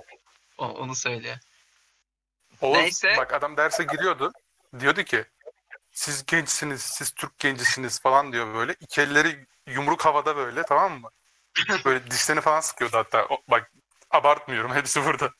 [0.57, 1.37] O, onu söylüyor.
[2.61, 3.13] Oğuz, Neyse.
[3.17, 4.33] bak adam derse giriyordu.
[4.79, 5.25] Diyordu ki
[5.91, 8.75] siz gençsiniz, siz Türk gencisiniz falan diyor böyle.
[8.79, 11.09] İki elleri yumruk havada böyle tamam mı?
[11.85, 13.25] Böyle dişlerini falan sıkıyordu hatta.
[13.25, 13.71] O, bak
[14.09, 15.31] abartmıyorum hepsi burada.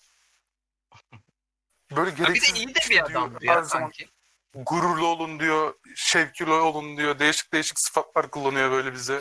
[1.92, 4.10] Böyle Ha, bir de gereksiz iyi de şey bir diyor, adam her ya zaman sanki.
[4.56, 7.20] gururlu olun diyor, şevkli olun diyor.
[7.20, 9.20] Değişik değişik sıfatlar kullanıyor böyle bize.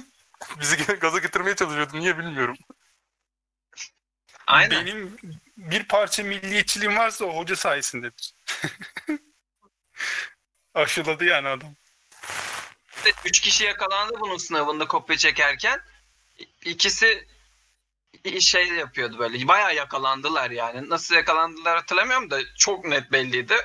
[0.60, 1.96] Bizi gaza getirmeye çalışıyordu.
[1.96, 2.56] Niye bilmiyorum.
[4.46, 4.86] Aynen.
[4.86, 5.16] Benim
[5.56, 8.34] bir parça milliyetçiliğim varsa o hoca sayesindedir.
[10.74, 11.74] Aşıladı yani adam.
[13.24, 15.80] Üç kişi yakalandı bunun sınavında kopya çekerken.
[16.64, 17.28] İkisi
[18.40, 19.48] şey yapıyordu böyle.
[19.48, 20.88] Bayağı yakalandılar yani.
[20.90, 23.56] Nasıl yakalandılar hatırlamıyorum da çok net belliydi.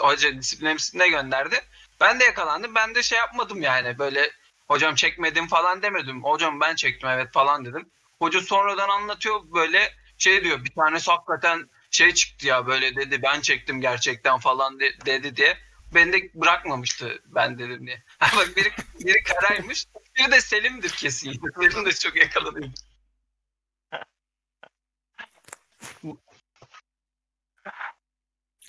[0.00, 1.60] Hoca disipline gönderdi.
[2.00, 2.74] Ben de yakalandım.
[2.74, 3.98] Ben de şey yapmadım yani.
[3.98, 4.30] Böyle
[4.68, 6.24] hocam çekmedim falan demedim.
[6.24, 7.90] Hocam ben çektim evet falan dedim.
[8.18, 10.64] Hoca sonradan anlatıyor böyle şey diyor.
[10.64, 13.22] Bir tanesi hakikaten şey çıktı ya böyle dedi.
[13.22, 15.58] Ben çektim gerçekten falan de- dedi diye.
[15.94, 18.02] Beni de bırakmamıştı ben dedim diye.
[18.20, 19.84] Bak biri, biri Karaymış.
[20.18, 21.32] Biri de Selim'dir kesin.
[21.60, 22.70] Selim de çok yakalanıyor.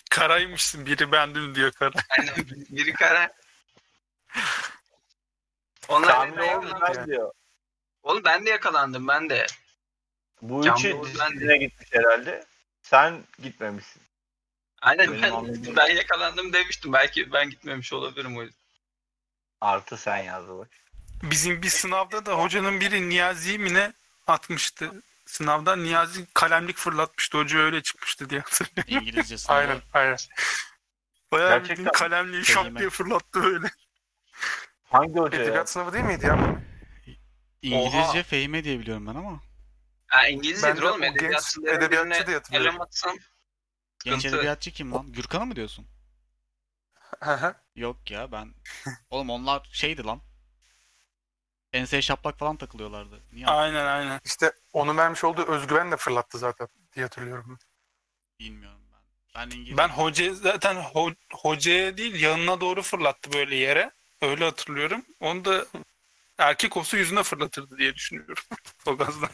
[0.09, 1.93] Karaymışsın biri bendim diyor kara.
[2.19, 2.35] Aynen
[2.69, 3.29] biri Karay.
[5.87, 6.97] Onlar Tahmin da oldu yakalandı.
[6.97, 7.31] ben diyor.
[8.03, 9.45] Oğlum ben de yakalandım ben de.
[10.41, 12.45] Bu Can üçü disipline gitmiş herhalde.
[12.81, 14.01] Sen gitmemişsin.
[14.81, 16.93] Aynen Benim ben, ben yakalandım demiştim.
[16.93, 18.59] Belki ben gitmemiş olabilirim o yüzden.
[19.61, 20.67] Artı sen yazdı bak.
[21.23, 23.93] Bizim bir sınavda da hocanın biri Niyazi mi ne
[24.27, 25.03] atmıştı.
[25.33, 27.37] Sınavda Niyazi kalemlik fırlatmıştı.
[27.37, 28.93] Hoca öyle çıkmıştı diye hatırlıyorum.
[29.07, 29.57] İngilizce sınavı.
[29.59, 30.17] aynen aynen.
[31.31, 32.79] Bayağı Gerçekten bildiğin kalemliği Kelime.
[32.79, 33.67] diye fırlattı böyle.
[34.83, 35.43] Hangi hoca ya?
[35.43, 36.61] Edebiyat sınavı değil miydi ya?
[37.61, 39.41] İngilizce fehime diye biliyorum ben ama.
[40.07, 41.01] Ha İngilizcedir Ben de oğlum.
[41.01, 41.15] genç
[41.67, 42.51] edebiyatçı diye hatırlıyorum.
[42.51, 43.17] Yalamazsam
[44.03, 44.35] Genç Sıkıntı.
[44.35, 45.11] edebiyatçı kim lan?
[45.11, 45.87] Gürkan'ı mı diyorsun?
[47.19, 47.55] Hı hı.
[47.75, 48.53] Yok ya ben...
[49.09, 50.21] Oğlum onlar şeydi lan.
[51.73, 53.19] Enseye şaplak falan takılıyorlardı.
[53.33, 53.47] Niye?
[53.47, 54.21] Aynen aynen.
[54.25, 57.59] işte onun vermiş olduğu özgüven de fırlattı zaten diye hatırlıyorum.
[58.39, 58.99] Bilmiyorum ben.
[59.35, 59.77] Ben İngilizce...
[59.77, 63.91] Ben hoca zaten ho- hocaya değil yanına doğru fırlattı böyle yere.
[64.21, 65.05] Öyle hatırlıyorum.
[65.19, 65.65] Onu da
[66.37, 68.43] erkek olsa yüzüne fırlatırdı diye düşünüyorum.
[68.85, 69.29] o gazdan.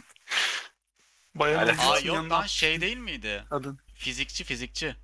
[1.37, 3.43] Hocasının Aa yok yanına lan şey değil miydi?
[3.51, 3.79] adın.
[3.95, 4.95] Fizikçi fizikçi.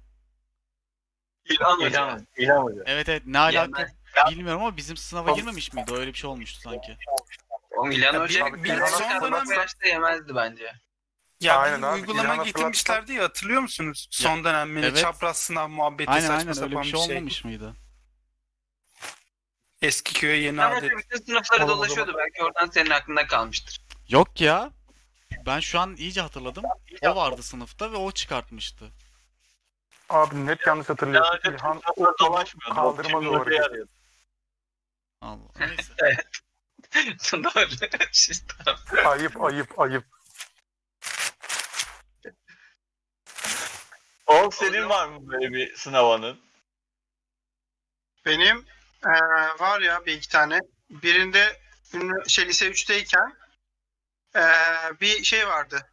[1.45, 1.87] İlhan Hoca.
[1.87, 2.83] İlhan, İlhan hoca.
[2.85, 3.95] Evet evet ne alaka Yemez.
[4.29, 5.93] Bilmiyorum ama bizim sınava girmemiş miydi?
[5.93, 6.97] Öyle bir şey olmuştu sanki.
[7.71, 10.71] Oğlum İlhan Ya Hoca bir- bir son dönem- yaşta yemezdi bence.
[11.41, 14.07] Ya Aynen bir abi, uygulama getirmişlerdi ya hatırlıyor musunuz?
[14.11, 14.97] Son dönemleri evet.
[14.97, 17.15] çapraz sınav muhabbeti Aynen saçma aynen öyle sapan bir bir şey şey.
[17.17, 17.73] olmamış mıydı?
[19.81, 20.83] Eski köye yeni İlhan adet.
[20.83, 22.15] Hoca bütün sınıfları o dolaşıyordu.
[22.17, 23.81] Belki oradan senin aklında kalmıştır.
[24.09, 24.71] Yok ya.
[25.45, 26.63] Ben şu an iyice hatırladım.
[27.01, 28.85] O vardı sınıfta ve o çıkartmıştı.
[30.09, 31.37] Abi net yanlış hatırlıyorsun.
[31.37, 32.75] hoca İlhan sınıfta dolaşmıyordu.
[32.75, 33.39] kaldırma Şimdi doğru.
[33.39, 33.91] hocayı arıyordu.
[35.21, 35.49] Allah.
[35.59, 35.93] Neyse.
[37.33, 37.67] Doğru.
[38.11, 38.79] Şey, tamam.
[39.05, 40.05] Ayıp ayıp ayıp.
[44.27, 46.39] Oğlum senin var mı böyle bir sınav anın?
[48.25, 48.65] Benim
[49.05, 49.11] eee,
[49.59, 50.59] var ya bir iki tane.
[50.89, 51.59] Birinde
[51.93, 53.35] ünlü- şey lise 3'teyken
[54.35, 54.51] eee,
[55.01, 55.87] bir şey vardı.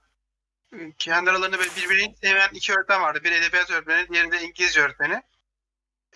[0.99, 3.25] Kendi aralarında böyle birbirini sevmeyen iki öğretmen vardı.
[3.25, 5.23] Bir edebiyat öğretmeni, diğeri de İngilizce öğretmeni.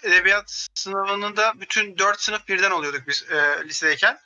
[0.03, 4.19] Edebiyat sınavında bütün dört sınıf birden oluyorduk biz eee, lisedeyken.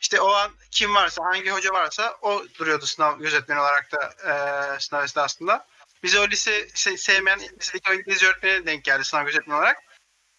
[0.00, 4.80] İşte o an kim varsa, hangi hoca varsa o duruyordu sınav gözetmeni olarak da eee
[4.80, 5.66] sınav esnasında.
[6.02, 9.76] Bize o lise se- sevmeyen lisedeki o İngilizce öğretmeni denk geldi sınav gözetmeni olarak.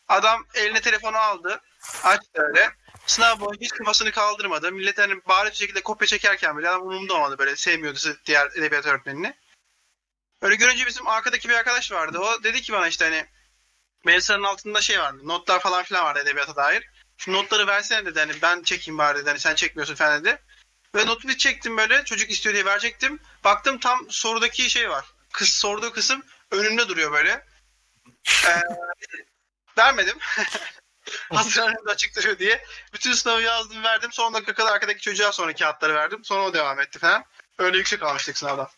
[0.08, 1.62] Adam eline telefonu aldı.
[2.04, 2.70] Açtı öyle.
[3.06, 4.72] Sınav boyunca hiç kafasını kaldırmadı.
[4.72, 7.56] Millet hani bariz bir şekilde kopya çekerken bile adam umurumda olmadı böyle.
[7.56, 9.34] Sevmiyordu diğer edebiyat öğretmenini.
[10.42, 12.20] Öyle görünce bizim arkadaki bir arkadaş vardı.
[12.20, 13.26] O dedi ki bana işte hani
[14.06, 15.18] Melisa'nın altında şey vardı.
[15.24, 16.90] Notlar falan filan vardı edebiyata dair.
[17.18, 18.20] Şu notları versene dedi.
[18.20, 19.30] Hani ben çekeyim bari dedi.
[19.30, 20.42] Hani sen çekmiyorsun falan dedi.
[20.96, 22.04] Ve notu bir çektim böyle.
[22.04, 23.20] Çocuk istiyor diye verecektim.
[23.44, 25.06] Baktım tam sorudaki şey var.
[25.34, 27.46] Kız sorduğu kısım önümde duruyor böyle.
[28.48, 28.62] Ee,
[29.78, 30.18] vermedim.
[31.32, 32.66] Önümde açık duruyor diye.
[32.94, 34.12] Bütün sınavı yazdım verdim.
[34.12, 36.26] Son dakika kadar arkadaki çocuğa sonra kağıtları verdim.
[36.26, 37.26] Sonra o devam etti falan.
[37.58, 38.70] Öyle yüksek almıştık sınavdan.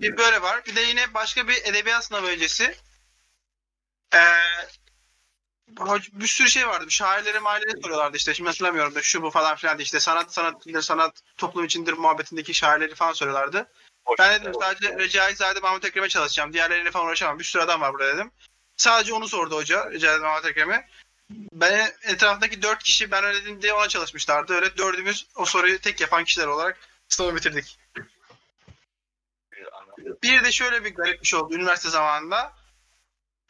[0.00, 0.64] Bir böyle var.
[0.66, 2.76] Bir de yine başka bir edebiyat sınavı öncesi.
[4.14, 4.18] Ee,
[6.12, 6.90] bir sürü şey vardı.
[6.90, 8.34] Şairlere mahalleri soruyorlardı işte.
[8.34, 9.84] Şimdi hatırlamıyorum da şu bu falan filan diye.
[9.84, 13.68] işte sanat sanat sanat toplum içindir muhabbetindeki şairleri falan soruyorlardı.
[14.18, 16.52] Ben dedim sadece Recaizade Mahmut Ekrem'e çalışacağım.
[16.52, 17.38] Diğerleriyle falan uğraşamam.
[17.38, 18.30] Bir sürü adam var burada dedim.
[18.76, 19.90] Sadece onu sordu hoca.
[19.90, 20.88] Recaizade Mahmut Ekrem'e.
[21.30, 24.54] Ben etrafındaki dört kişi ben öyle dedim diye ona çalışmışlardı.
[24.54, 26.78] Öyle dördümüz o soruyu tek yapan kişiler olarak
[27.08, 27.78] sınavı bitirdik.
[30.22, 32.52] Bir de şöyle bir garip bir şey oldu üniversite zamanında.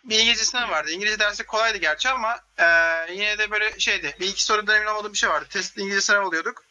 [0.07, 0.91] Bir İngilizce sınavı vardı.
[0.91, 2.65] İngilizce dersi kolaydı gerçi ama e,
[3.13, 4.17] yine de böyle şeydi.
[4.21, 5.47] Bir iki soruda emin olmadığım bir şey vardı.
[5.51, 6.65] Test İngilizce sınav oluyorduk.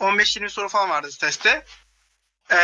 [0.00, 1.66] 15-20 soru falan vardı testte.
[2.52, 2.58] E,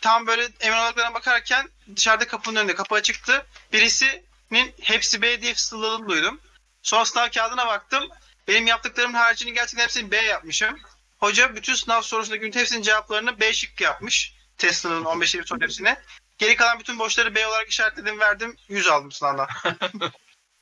[0.00, 3.46] tam böyle emin olmaklarına bakarken dışarıda kapının önünde kapı açıktı.
[3.72, 6.40] Birisinin hepsi B diye fısıldadığını duydum.
[6.82, 8.08] Sonra sınav kağıdına baktım.
[8.48, 10.80] Benim yaptıklarımın haricini gerçekten hepsini B yapmışım.
[11.18, 14.34] Hoca bütün sınav sorusundaki hepsinin cevaplarını B şıkkı yapmış.
[14.58, 16.02] Test sınavının 15-20 soru hepsine.
[16.40, 18.56] Geri kalan bütün boşları B olarak işaretledim verdim.
[18.68, 19.48] 100 aldım sınavdan.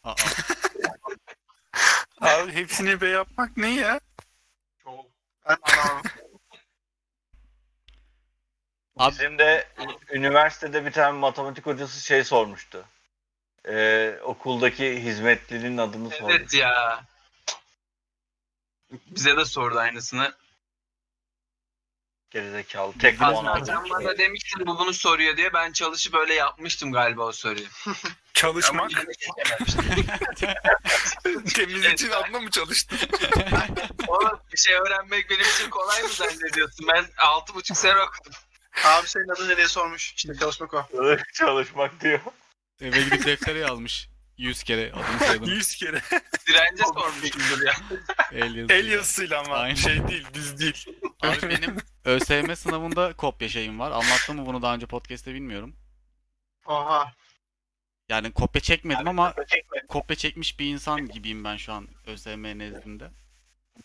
[0.05, 0.14] Aa,
[2.20, 4.01] Abi hepsini be yapmak ne ya?
[8.97, 9.68] Abi- Bizim de
[10.11, 12.85] üniversitede bir tane matematik hocası şey sormuştu.
[13.68, 16.33] Ee, okuldaki hizmetlinin adını sordu.
[16.33, 17.05] Evet ya.
[18.91, 20.33] Bize de sordu aynısını.
[22.31, 22.93] Gerizekalı.
[22.99, 23.64] Tek aldı.
[23.66, 27.66] Sen bana demiştin bu bunu soruyor diye ben çalışıp öyle yapmıştım galiba o soruyu.
[28.35, 28.81] Çalışmak.
[28.81, 30.55] Ama yine çekememiştim.
[31.55, 32.99] Temiz için adına mı çalıştın?
[34.09, 36.87] Oğlum bir şey öğrenmek benim için kolay mı zannediyorsun?
[36.89, 38.33] Ben altı buçuk sene okudum.
[38.85, 40.14] Abi senin adın ne diye sormuş.
[40.16, 40.87] İşte çalışmak o.
[41.35, 42.20] Çalışmak diyor.
[42.81, 44.09] eve gidip deftere yazmış.
[44.39, 46.01] 100 kere adını soyadını 100 kere.
[46.47, 47.74] Dirence sormuşumdur ya.
[48.68, 49.74] El yazısıyla ama Aynen.
[49.74, 50.86] şey değil düz değil.
[51.20, 53.91] Abi benim ÖSYM sınavında kopya şeyim var.
[53.91, 55.76] Anlattım mı bunu daha önce podcast'te bilmiyorum.
[56.66, 57.12] Oha.
[58.09, 59.34] Yani kopya çekmedim ama
[59.89, 63.11] kopya çekmiş bir insan gibiyim ben şu an ÖSYM nezdinde.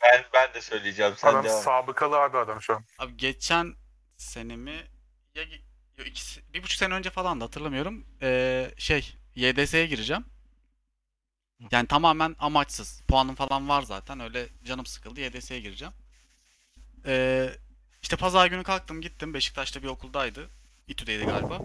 [0.01, 1.13] Ben, ben de söyleyeceğim.
[1.17, 1.61] Sen Adam devam.
[1.61, 2.85] sabıkalı abi adam şu an.
[2.99, 3.75] Abi geçen
[4.17, 4.75] sene mi
[5.35, 5.43] ya
[5.97, 8.05] yo, ikisi, bir buçuk sene önce falan da hatırlamıyorum.
[8.21, 10.25] Ee, şey YDS'ye gireceğim.
[11.71, 13.01] Yani tamamen amaçsız.
[13.07, 14.19] Puanım falan var zaten.
[14.19, 15.21] Öyle canım sıkıldı.
[15.21, 15.93] YDS'ye gireceğim.
[17.05, 17.49] Ee,
[18.01, 19.33] işte pazar günü kalktım gittim.
[19.33, 20.49] Beşiktaş'ta bir okuldaydı.
[20.87, 21.61] İTÜ'deydi galiba.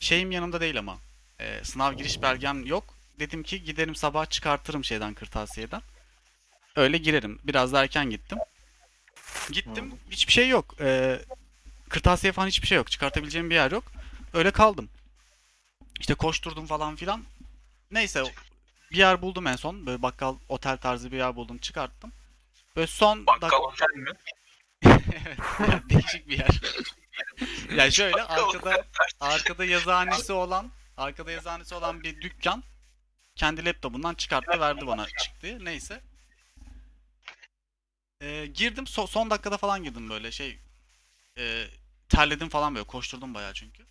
[0.00, 0.98] Şeyim yanımda değil ama.
[1.40, 2.94] Ee, sınav giriş belgem yok.
[3.18, 5.82] Dedim ki giderim sabah çıkartırım şeyden kırtasiyeden.
[6.76, 7.38] Öyle girerim.
[7.44, 8.38] Biraz da erken gittim.
[9.52, 9.94] Gittim.
[10.10, 10.74] Hiçbir şey yok.
[10.80, 11.20] Ee,
[11.88, 12.90] kırtasiye falan hiçbir şey yok.
[12.90, 13.84] Çıkartabileceğim bir yer yok.
[14.34, 14.88] Öyle kaldım.
[16.00, 17.24] İşte koşturdum falan filan.
[17.90, 18.22] Neyse
[18.90, 19.86] bir yer buldum en son.
[19.86, 22.12] Böyle bakkal otel tarzı bir yer buldum çıkarttım.
[22.76, 24.10] Böyle son Bakkal otel mi?
[25.26, 26.60] Evet, yani değişik bir yer.
[27.76, 28.84] yani şöyle arkada
[29.20, 32.62] arkada yazıhanesi olan arkada yazıhanesi olan bir dükkan
[33.36, 35.64] kendi laptopundan çıkarttı verdi bana çıktı.
[35.64, 36.00] Neyse.
[38.20, 40.58] Ee, girdim so- son dakikada falan girdim böyle şey
[41.38, 41.66] e,
[42.08, 43.86] terledim falan böyle koşturdum bayağı çünkü.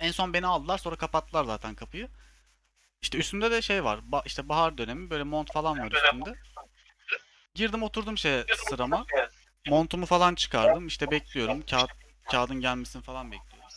[0.00, 2.08] En son beni aldılar sonra kapattılar zaten kapıyı.
[3.02, 4.00] İşte üstümde de şey var.
[4.12, 6.38] Ba- işte bahar dönemi böyle mont falan var üstümde.
[7.54, 9.06] Girdim oturdum şey sırama.
[9.68, 10.86] Montumu falan çıkardım.
[10.86, 11.62] İşte bekliyorum.
[11.66, 11.90] Kağıt
[12.30, 13.68] kağıdın gelmesini falan bekliyorum.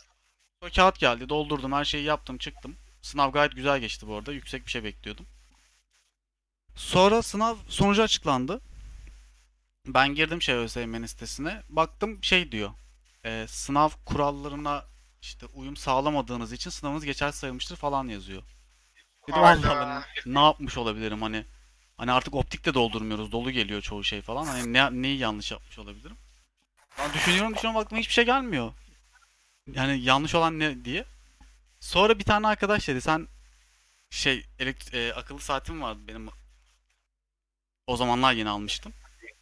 [0.62, 1.28] Sonra kağıt geldi.
[1.28, 1.72] Doldurdum.
[1.72, 2.38] Her şeyi yaptım.
[2.38, 2.76] Çıktım.
[3.02, 4.32] Sınav gayet güzel geçti bu arada.
[4.32, 5.26] Yüksek bir şey bekliyordum.
[6.76, 8.60] Sonra sınav sonucu açıklandı.
[9.86, 11.62] Ben girdim şey ÖSYM'nin sitesine.
[11.68, 12.70] Baktım şey diyor.
[13.24, 14.84] e, sınav kurallarına
[15.22, 18.42] işte uyum sağlamadığınız için sınavınız geçersiz sayılmıştır falan yazıyor.
[19.28, 19.38] Dedim.
[19.42, 21.44] Allah Allah ne yapmış olabilirim hani
[21.96, 23.32] Hani artık optik de doldurmuyoruz.
[23.32, 24.44] Dolu geliyor çoğu şey falan.
[24.46, 26.16] Hani ne, neyi yanlış yapmış olabilirim?
[26.98, 28.72] Ben düşünüyorum düşünüyorum aklıma hiçbir şey gelmiyor.
[29.72, 31.04] Yani yanlış olan ne diye.
[31.80, 33.28] Sonra bir tane arkadaş dedi sen
[34.10, 36.28] şey elekt- e, akıllı saatim vardı benim.
[37.86, 38.92] O zamanlar yeni almıştım.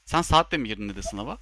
[0.05, 1.39] Sen saatle mi girdin dedi sınava.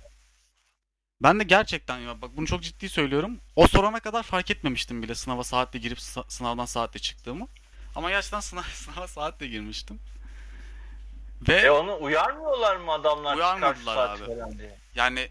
[1.23, 3.41] Ben de gerçekten ya bak bunu çok ciddi söylüyorum.
[3.57, 7.49] O sorana kadar fark etmemiştim bile sınava saatle girip sınavdan saatle çıktığımı.
[7.95, 10.01] Ama gerçekten sınav, sınava saatle girmiştim.
[11.49, 13.37] Ve E onu uyarmıyorlar mı adamlar?
[13.37, 14.27] Uyarmadılar abi.
[14.27, 14.79] falan diye?
[14.95, 15.31] yani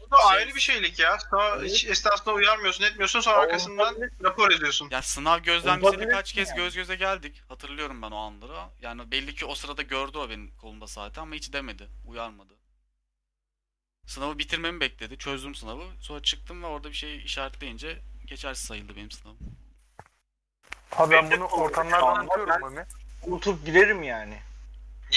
[0.00, 1.18] Bu da Şey- ayrı bir şeylik ya.
[1.30, 4.88] Sonra hiç esnasında uyarmıyorsun etmiyorsun sonra arkasından rapor ediyorsun.
[4.90, 6.56] Ya sınav gözlemcisiyle kaç kez yani.
[6.56, 7.42] göz göze geldik.
[7.48, 8.52] Hatırlıyorum ben o anları.
[8.82, 11.88] Yani belli ki o sırada gördü o benim kolumda saati ama hiç demedi.
[12.06, 12.54] Uyarmadı.
[14.06, 15.18] Sınavı bitirmemi bekledi.
[15.18, 15.84] Çözdüm sınavı.
[16.00, 19.38] Sonra çıktım ve orada bir şey işaretleyince geçersiz sayıldı benim sınavım.
[20.98, 22.86] Abi ben bunu ortamlardan ben- Mami.
[23.22, 24.38] Unutup giderim yani.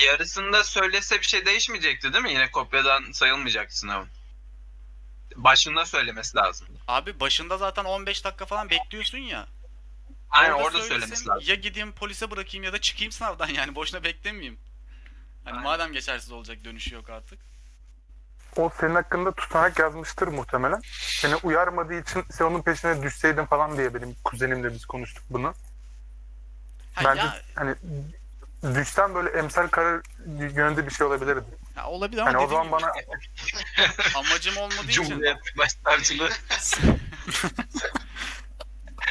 [0.05, 2.31] Yarısında söylese bir şey değişmeyecekti değil mi?
[2.31, 4.07] Yine kopyadan sayılmayacaktı sınavın.
[5.35, 6.67] Başında söylemesi lazım.
[6.87, 9.47] Abi başında zaten 15 dakika falan bekliyorsun ya.
[10.29, 11.43] Aynen Orada orada söylemesi lazım.
[11.47, 14.59] Ya gideyim polise bırakayım ya da çıkayım sınavdan yani boşuna beklemeyeyim.
[15.43, 15.63] Hani Aynen.
[15.63, 17.39] madem geçersiz olacak dönüşü yok artık.
[18.57, 20.81] O senin hakkında tutanak yazmıştır muhtemelen.
[21.21, 25.53] Seni uyarmadığı için sen onun peşine düşseydin falan diye benim kuzenimle biz konuştuk bunu.
[26.97, 27.75] Ha, Bence ya, hani
[28.75, 30.01] düşten böyle emsal karar
[30.39, 31.43] yönünde bir şey olabilirdi.
[31.75, 36.29] ya olabilir ama Hani o dediğim zaman gibi bana amacım olmadığı için Cumhuriyet Başsavcılığı.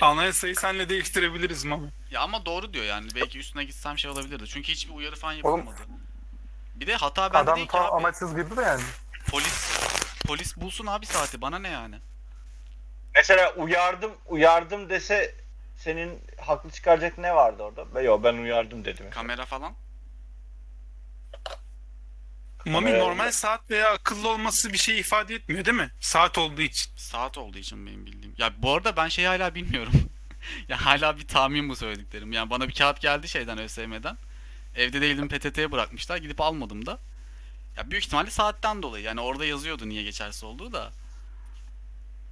[0.01, 1.89] Anayasayı senle değiştirebiliriz Mami.
[2.11, 3.09] Ya ama doğru diyor yani.
[3.15, 4.47] Belki üstüne gitsem şey olabilirdi.
[4.47, 5.81] Çünkü hiçbir uyarı falan Oğlum- yapılmadı.
[6.75, 7.91] Bir de hata bende adam değil ki tam abi.
[7.93, 8.83] amaçsız girdi de yani.
[9.31, 9.79] Polis
[10.27, 11.41] polis bulsun abi saati.
[11.41, 11.97] Bana ne yani?
[13.15, 15.35] Mesela uyardım uyardım dese
[15.87, 17.95] senin haklı çıkaracak ne vardı orada?
[17.95, 19.11] Ben, yo, ben uyardım dedim.
[19.11, 19.75] Kamera falan.
[22.67, 23.03] Mami Evet.
[23.03, 25.91] normal saat veya akıllı olması bir şey ifade etmiyor değil mi?
[26.01, 26.93] Saat olduğu için.
[26.97, 28.35] Saat olduğu için benim bildiğim.
[28.39, 29.93] Ya bu arada ben şeyi hala bilmiyorum.
[30.69, 32.33] ya hala bir tahmin bu söylediklerim.
[32.33, 34.19] Yani bana bir kağıt geldi şeyden ÖSYM'den.
[34.75, 36.17] Evde değildim PTT'ye bırakmışlar.
[36.17, 36.99] Gidip almadım da.
[37.77, 39.05] Ya büyük ihtimalle saatten dolayı.
[39.05, 40.93] Yani orada yazıyordu niye geçersiz olduğu da.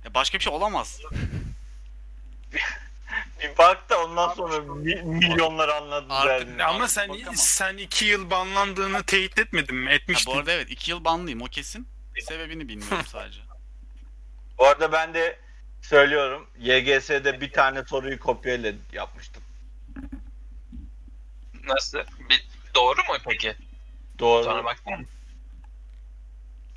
[0.04, 1.00] Ya başka bir şey olamaz.
[3.42, 6.64] Bir bak da ondan sonra mi- milyonlar anladın Artık- derdini.
[6.64, 7.34] Ama Artık sen bakamam.
[7.36, 9.86] sen iki yıl banlandığını teyit etmedin mi?
[9.88, 10.34] Ha, Etmiştin.
[10.34, 11.88] bu arada evet 2 yıl banlıyım o kesin.
[12.28, 13.40] Sebebini bilmiyorum sadece.
[14.58, 15.38] Bu arada ben de
[15.82, 16.46] söylüyorum.
[16.58, 19.42] YGS'de bir tane soruyu kopyayla yapmıştım.
[21.66, 21.98] Nasıl?
[22.30, 22.44] Bir,
[22.74, 23.54] doğru mu peki?
[24.18, 24.44] Doğru.
[24.44, 25.04] Sonra baktın mı?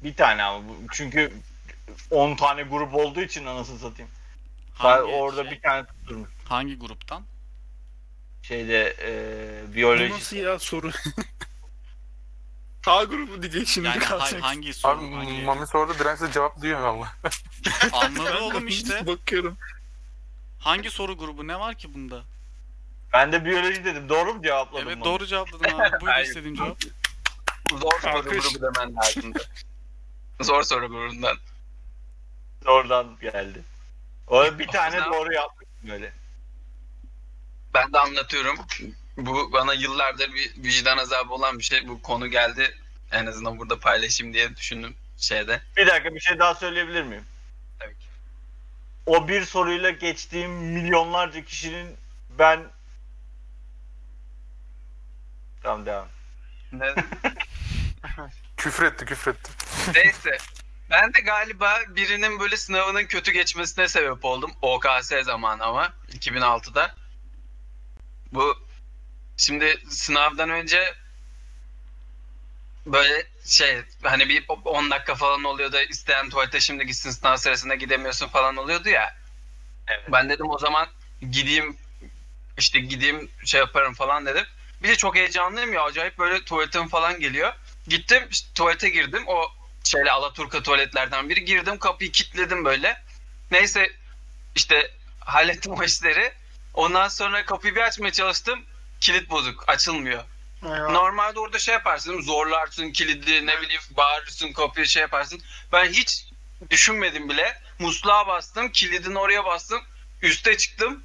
[0.04, 0.68] Bir tane ama.
[0.70, 1.34] bu- Çünkü
[2.12, 4.12] 10 tane grup olduğu için anasını satayım.
[4.78, 5.52] Hangi orada şey?
[5.52, 6.30] bir tane tutturmuş.
[6.50, 7.24] Hangi gruptan?
[8.44, 10.10] Şeyde e, Bu biyoloji.
[10.14, 10.92] nasıl ya soru?
[12.88, 14.44] A grubu diyecek şimdi Yani kalacak.
[14.44, 14.92] hangi soru?
[14.92, 17.14] Abi hangi- Mami sordu dirençle cevap duyuyor valla.
[17.92, 19.08] Anladı oğlum işte.
[19.08, 19.58] Bakıyorum.
[20.60, 22.24] Hangi soru grubu ne var ki bunda?
[23.14, 24.10] Ben de biyoloji dedim.
[24.10, 24.88] Doğru mu cevapladım?
[24.88, 25.06] Evet bunu?
[25.06, 26.02] doğru cevapladın abi.
[26.02, 26.78] Buyur istediğin cevap.
[27.72, 29.50] Zor soru grubu demen lazımdı.
[30.42, 31.38] Zor soru grubundan.
[32.68, 33.64] Oradan geldi.
[34.28, 36.12] O bir tane doğru yapmış böyle.
[37.74, 38.58] Ben de anlatıyorum.
[39.18, 41.88] Bu bana yıllardır bir vicdan azabı olan bir şey.
[41.88, 42.78] Bu konu geldi.
[43.12, 45.62] En azından burada paylaşayım diye düşündüm şeyde.
[45.78, 47.26] Bir dakika bir şey daha söyleyebilir miyim?
[47.80, 48.06] Tabii ki.
[49.06, 51.96] O bir soruyla geçtiğim milyonlarca kişinin
[52.40, 52.60] ben
[55.64, 56.08] Tamam devam.
[56.72, 56.96] Ne-
[58.58, 59.52] Küfür etti küfür etti.
[59.96, 60.38] Neyse.
[60.90, 64.52] Ben de galiba birinin böyle sınavının kötü geçmesine sebep oldum.
[64.62, 66.96] OKS zamanı ama 2006'da.
[68.34, 68.58] Bu
[69.38, 70.94] şimdi sınavdan önce
[72.86, 77.76] böyle şey hani bir 10 dakika falan oluyor da isteyen tuvalete şimdi gitsin sınav sırasında
[77.76, 79.16] gidemiyorsun falan oluyordu ya.
[79.88, 80.04] Evet.
[80.12, 80.88] Ben dedim o zaman
[81.32, 81.78] gideyim
[82.58, 84.46] işte gideyim şey yaparım falan dedim.
[84.84, 87.54] Bir de çok heyecanlıyım ya acayip böyle tuvaletim falan geliyor.
[87.88, 89.57] Gittim işte tuvalete girdim o
[89.88, 93.02] şeyle Alaturka tuvaletlerden biri girdim kapıyı kilitledim böyle.
[93.52, 93.92] Neyse
[94.56, 96.34] işte hallettim o işleri.
[96.74, 98.66] Ondan sonra kapıyı bir açmaya çalıştım.
[99.00, 100.24] Kilit bozuk açılmıyor.
[100.64, 100.90] Eyvah.
[100.90, 105.42] Normalde orada şey yaparsın zorlarsın kilidi ne bileyim bağırırsın kapıyı şey yaparsın.
[105.72, 106.26] Ben hiç
[106.70, 107.62] düşünmedim bile.
[107.80, 109.82] Musluğa bastım kilidin oraya bastım.
[110.22, 111.04] Üste çıktım.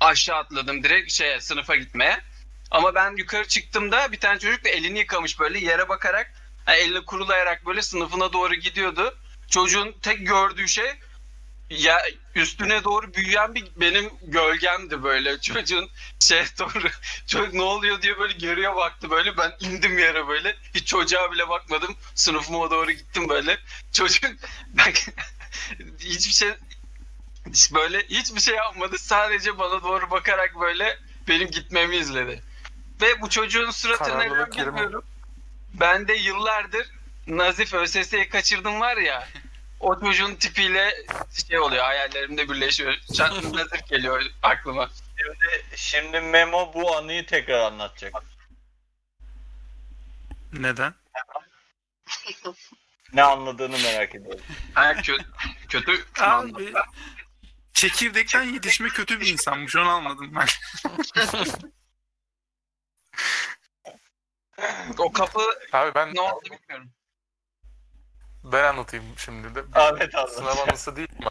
[0.00, 2.20] Aşağı atladım direkt şeye sınıfa gitmeye.
[2.70, 6.32] Ama ben yukarı çıktığımda bir tane çocuk da elini yıkamış böyle yere bakarak
[6.66, 9.14] yani elle kurulayarak böyle sınıfına doğru gidiyordu.
[9.50, 10.92] Çocuğun tek gördüğü şey
[11.70, 12.02] ya
[12.34, 15.40] üstüne doğru büyüyen bir benim gölgemdi böyle.
[15.40, 15.90] Çocuğun
[16.20, 16.88] şey doğru
[17.26, 19.36] çocuk ne oluyor diye böyle geriye baktı böyle.
[19.36, 20.56] Ben indim yere böyle.
[20.74, 21.96] Hiç çocuğa bile bakmadım.
[22.14, 23.58] Sınıfıma doğru gittim böyle.
[23.92, 24.24] Çocuk
[24.68, 24.92] ben
[25.98, 26.50] hiçbir şey
[27.50, 28.98] hiç böyle hiçbir şey yapmadı.
[28.98, 30.98] Sadece bana doğru bakarak böyle
[31.28, 32.42] benim gitmemi izledi.
[33.00, 35.04] Ve bu çocuğun suratını neden bilmiyorum
[35.80, 36.90] ben de yıllardır
[37.26, 39.28] Nazif ÖSS'yi kaçırdım var ya
[39.80, 41.06] o çocuğun tipiyle
[41.48, 42.96] şey oluyor hayallerimde birleşiyor.
[43.16, 44.90] Şu an Nazif geliyor aklıma.
[45.76, 48.14] Şimdi Memo bu anıyı tekrar anlatacak.
[50.52, 50.94] Neden?
[53.12, 54.44] Ne anladığını merak ediyorum.
[54.74, 55.24] Ha, kötü,
[55.68, 56.72] kötü Abi
[57.72, 60.46] çekirdekten yetişme kötü bir insanmış onu anladım ben.
[64.98, 65.40] o kapı
[65.72, 66.90] Abi ben ne oldu bilmiyorum.
[68.44, 69.64] ben anlatayım şimdi de.
[69.74, 70.32] Ahmet anlat.
[70.32, 71.30] Sınav anısı değil ama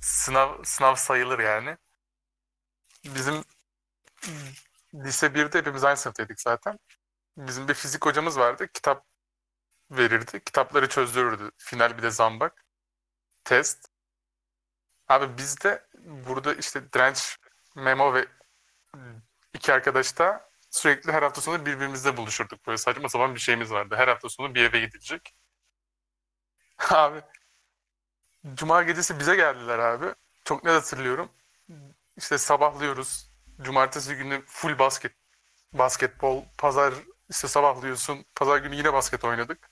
[0.00, 1.76] sınav sınav sayılır yani.
[3.04, 3.44] Bizim
[4.94, 6.78] lise 1'de hepimiz aynı sınıftaydık zaten.
[7.36, 8.68] Bizim bir fizik hocamız vardı.
[8.74, 9.04] Kitap
[9.90, 10.44] verirdi.
[10.44, 11.50] Kitapları çözdürürdü.
[11.58, 12.64] Final bir de zambak.
[13.44, 13.88] Test.
[15.08, 17.38] Abi biz de burada işte direnç,
[17.76, 18.26] memo ve
[19.54, 20.47] iki arkadaş da
[20.78, 22.66] sürekli her hafta sonu birbirimizle buluşurduk.
[22.66, 23.96] Böyle saçma sapan bir şeyimiz vardı.
[23.98, 25.34] Her hafta sonu bir eve gidilecek.
[26.90, 27.22] Abi
[28.54, 30.14] Cuma gecesi bize geldiler abi.
[30.44, 31.30] Çok net hatırlıyorum.
[32.16, 33.30] İşte sabahlıyoruz.
[33.62, 35.12] Cumartesi günü full basket.
[35.72, 36.44] Basketbol.
[36.58, 36.94] Pazar
[37.30, 38.24] işte sabahlıyorsun.
[38.34, 39.70] Pazar günü yine basket oynadık.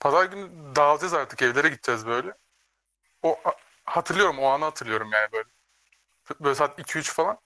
[0.00, 2.34] Pazar günü dağılacağız artık evlere gideceğiz böyle.
[3.22, 3.40] O
[3.84, 5.48] hatırlıyorum o anı hatırlıyorum yani böyle.
[6.40, 7.38] Böyle saat 2-3 falan.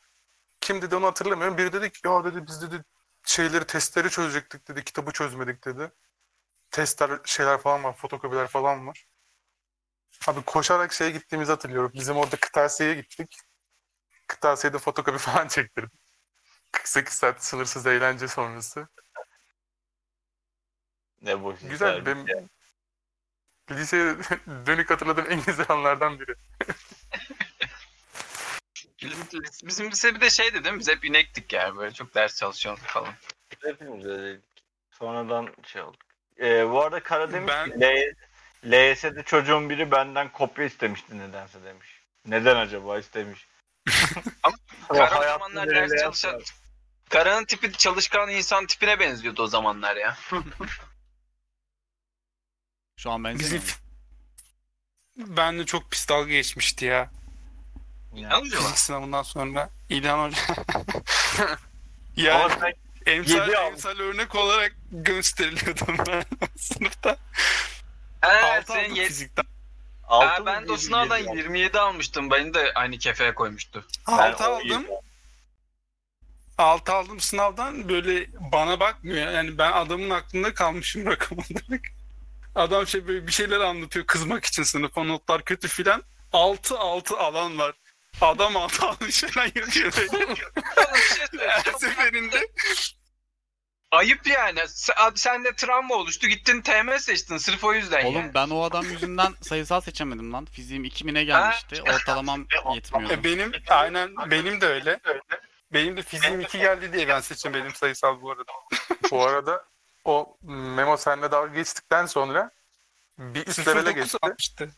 [0.62, 1.58] Kim dedi onu hatırlamıyorum.
[1.58, 2.84] Biri dedi ki ya dedi biz dedi
[3.24, 4.84] şeyleri testleri çözecektik dedi.
[4.84, 5.92] Kitabı çözmedik dedi.
[6.70, 7.96] Testler şeyler falan var.
[7.96, 9.06] Fotokopiler falan var.
[10.26, 11.92] Abi koşarak şeye gittiğimizi hatırlıyorum.
[11.94, 13.38] Bizim orada kırtasiyeye gittik.
[14.26, 15.90] Kırtasiyede fotokopi falan çektirdim.
[16.72, 18.88] 48 saat sınırsız eğlence sonrası.
[21.22, 22.06] Ne bu Güzel.
[22.06, 22.26] Benim
[23.70, 24.16] liseye
[24.66, 26.34] dönük hatırladığım en güzel anlardan biri.
[29.64, 30.80] Bizim lise bir de şeydi değil mi?
[30.80, 33.14] Biz hep inektik yani böyle çok ders çalışıyorduk falan.
[33.62, 34.44] Hepimiz öyleydik.
[34.90, 35.96] Sonradan şey oldu.
[36.40, 38.14] Ee, bu arada Kara demiş Ben- ki
[38.64, 41.88] LYS'de çocuğun biri benden kopya istemişti nedense demiş.
[42.26, 43.46] Neden acaba istemiş?
[44.42, 44.56] Ama
[44.88, 46.42] Kara o zamanlar ders çalışan...
[47.08, 50.16] Kara'nın tipi çalışkan insan tipine benziyordu o zamanlar ya.
[52.96, 53.62] Şu an Bizim benzemiyor.
[55.16, 55.36] mu?
[55.36, 57.10] ben de çok pis dalga geçmişti ya.
[58.14, 58.50] Yani.
[58.50, 60.38] Fizik sınavından sonra İlhan Hoca.
[62.16, 62.74] ya Ama sen
[63.06, 66.24] emsal, emsal örnek olarak gösteriliyordum ben
[66.58, 67.16] sınıfta.
[68.20, 69.44] He, Altı senin aldım ye- fizikten.
[70.04, 71.38] altı ben de o sınavdan yedi aldım?
[71.38, 72.30] 27 almıştım.
[72.30, 73.86] Beni de aynı kefeye koymuştu.
[74.08, 74.68] Ben Altı on aldım.
[74.68, 74.90] yedi
[76.58, 79.30] altı aldım sınavdan böyle bana bakmıyor.
[79.32, 81.80] Yani ben adamın aklında kalmışım rakam olarak.
[82.54, 86.02] Adam şey böyle bir şeyler anlatıyor kızmak için sınıfa notlar kötü filan.
[86.32, 87.72] Altı altı alan var.
[88.20, 89.92] Adam altı almış falan yazıyor.
[89.96, 90.16] böyle.
[90.24, 91.78] Oğlum bir şey Her söyleyeceğim.
[91.78, 92.46] seferinde
[93.90, 94.60] Ayıp yani.
[94.68, 96.26] Sen, sende travma oluştu.
[96.26, 97.36] Gittin TM seçtin.
[97.36, 98.34] Sırf o yüzden Oğlum yani.
[98.34, 100.44] ben o adam yüzünden sayısal seçemedim lan.
[100.44, 101.82] Fiziğim 2000'e gelmişti.
[101.82, 103.12] Ortalamam yetmiyordu.
[103.12, 105.00] E, benim aynen benim de öyle.
[105.72, 108.52] Benim de fiziğim 2 geldi diye ben seçemedim sayısal bu arada.
[109.10, 109.64] Bu arada
[110.04, 112.50] o Memo seninle dalga geçtikten sonra
[113.18, 114.18] bir üst levele 09 geçti.
[114.22, 114.70] almıştı.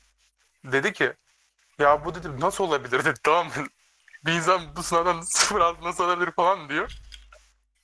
[0.64, 1.12] Dedi ki
[1.79, 3.66] ya bu dedi nasıl olabilir dedi tamam mı?
[4.27, 6.93] Bir insan bu sınavdan sıfır altı nasıl alabilir falan diyor.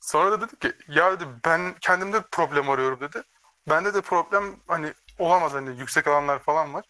[0.01, 3.23] Sonra da dedi ki ya dedi ben kendimde problem arıyorum dedi.
[3.69, 6.85] Bende de problem hani olamaz hani yüksek alanlar falan var.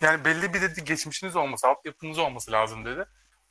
[0.00, 3.04] Yani belli bir dedi geçmişiniz olması, altyapınız olması lazım dedi.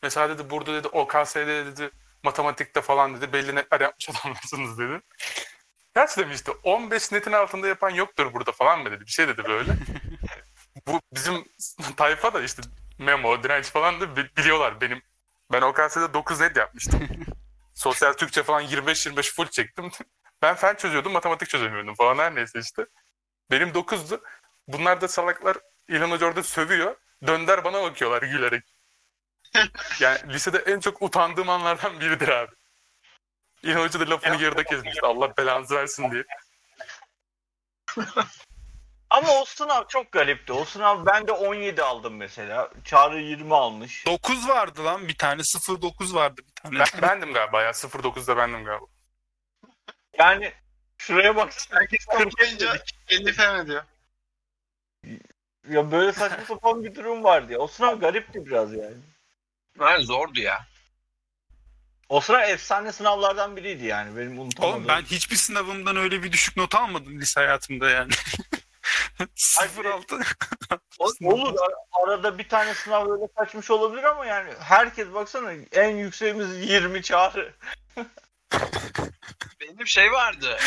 [0.03, 1.91] Mesela dedi burada dedi OKS'de dedi
[2.23, 5.01] matematikte falan dedi belli netler yapmış adamlarsınız dedi.
[5.95, 9.01] Gerçi demişti 15 netin altında yapan yoktur burada falan mı dedi.
[9.05, 9.71] Bir şey dedi böyle.
[10.87, 11.45] Bu bizim
[11.97, 12.61] tayfa da işte
[12.99, 15.01] memo, direnç falan da bi- biliyorlar benim.
[15.51, 17.07] Ben OKS'de 9 net yapmıştım.
[17.73, 19.91] Sosyal Türkçe falan 25-25 full çektim.
[20.41, 22.85] Ben fen çözüyordum, matematik çözemiyordum falan her neyse işte.
[23.51, 24.21] Benim 9'du.
[24.67, 25.57] Bunlar da salaklar
[25.87, 26.95] İlhan Hoca orada sövüyor.
[27.27, 28.63] Dönder bana bakıyorlar gülerek.
[29.99, 32.51] Yani lisede en çok utandığım anlardan biridir abi.
[33.63, 35.01] İlhan Hoca da lafını yarıda kesmişti.
[35.05, 36.23] Allah belanızı versin diye.
[39.13, 40.53] Ama o sınav çok garipti.
[40.53, 42.69] O sınav ben de 17 aldım mesela.
[42.85, 44.05] Çağrı 20 almış.
[44.05, 45.41] 9 vardı lan bir tane
[45.81, 46.79] 09 vardı bir tane.
[46.79, 47.71] Ben, bendim galiba ya.
[47.71, 48.85] 09'da bendim galiba.
[50.19, 50.53] Yani
[50.97, 51.53] şuraya bak.
[51.71, 52.77] Herkes toplayınca
[53.09, 53.83] 50 falan ediyor.
[55.69, 57.59] Ya böyle saçma sapan bir durum vardı ya.
[57.59, 58.97] O sınav garipti biraz yani.
[59.79, 60.67] Yani zordu ya.
[62.09, 64.17] O sınav efsane sınavlardan biriydi yani.
[64.17, 64.75] Benim unutamadığım.
[64.75, 68.11] Oğlum ben hiçbir sınavımdan öyle bir düşük not almadım lise hayatımda yani.
[69.83, 70.19] 06.
[71.23, 76.69] Olur ar- arada bir tane sınav öyle kaçmış olabilir ama yani herkes baksana en yükseğimiz
[76.69, 77.53] 20 çağrı.
[79.61, 80.57] Benim şey vardı.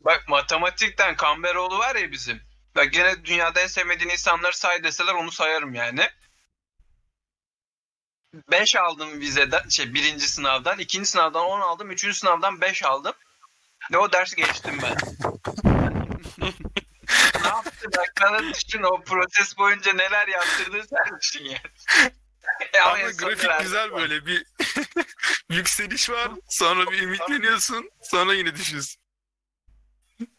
[0.00, 2.40] Bak matematikten Kamberoğlu var ya bizim.
[2.76, 6.08] Bak gene dünyada en sevmediğin insanları say deseler onu sayarım yani.
[8.50, 13.12] 5 aldım vizeden, şey birinci sınavdan, ikinci sınavdan 10 aldım, üçüncü sınavdan 5 aldım.
[13.92, 14.96] Ve o dersi geçtim ben.
[17.50, 21.58] ne yaptı bak sana düşün o proses boyunca neler yaptırdın sen düşün ya.
[22.72, 24.46] E Ama grafik güzel böyle bir
[25.50, 26.30] yükseliş var.
[26.48, 27.90] Sonra bir ümitleniyorsun.
[28.02, 29.02] Sonra yine düşüyorsun.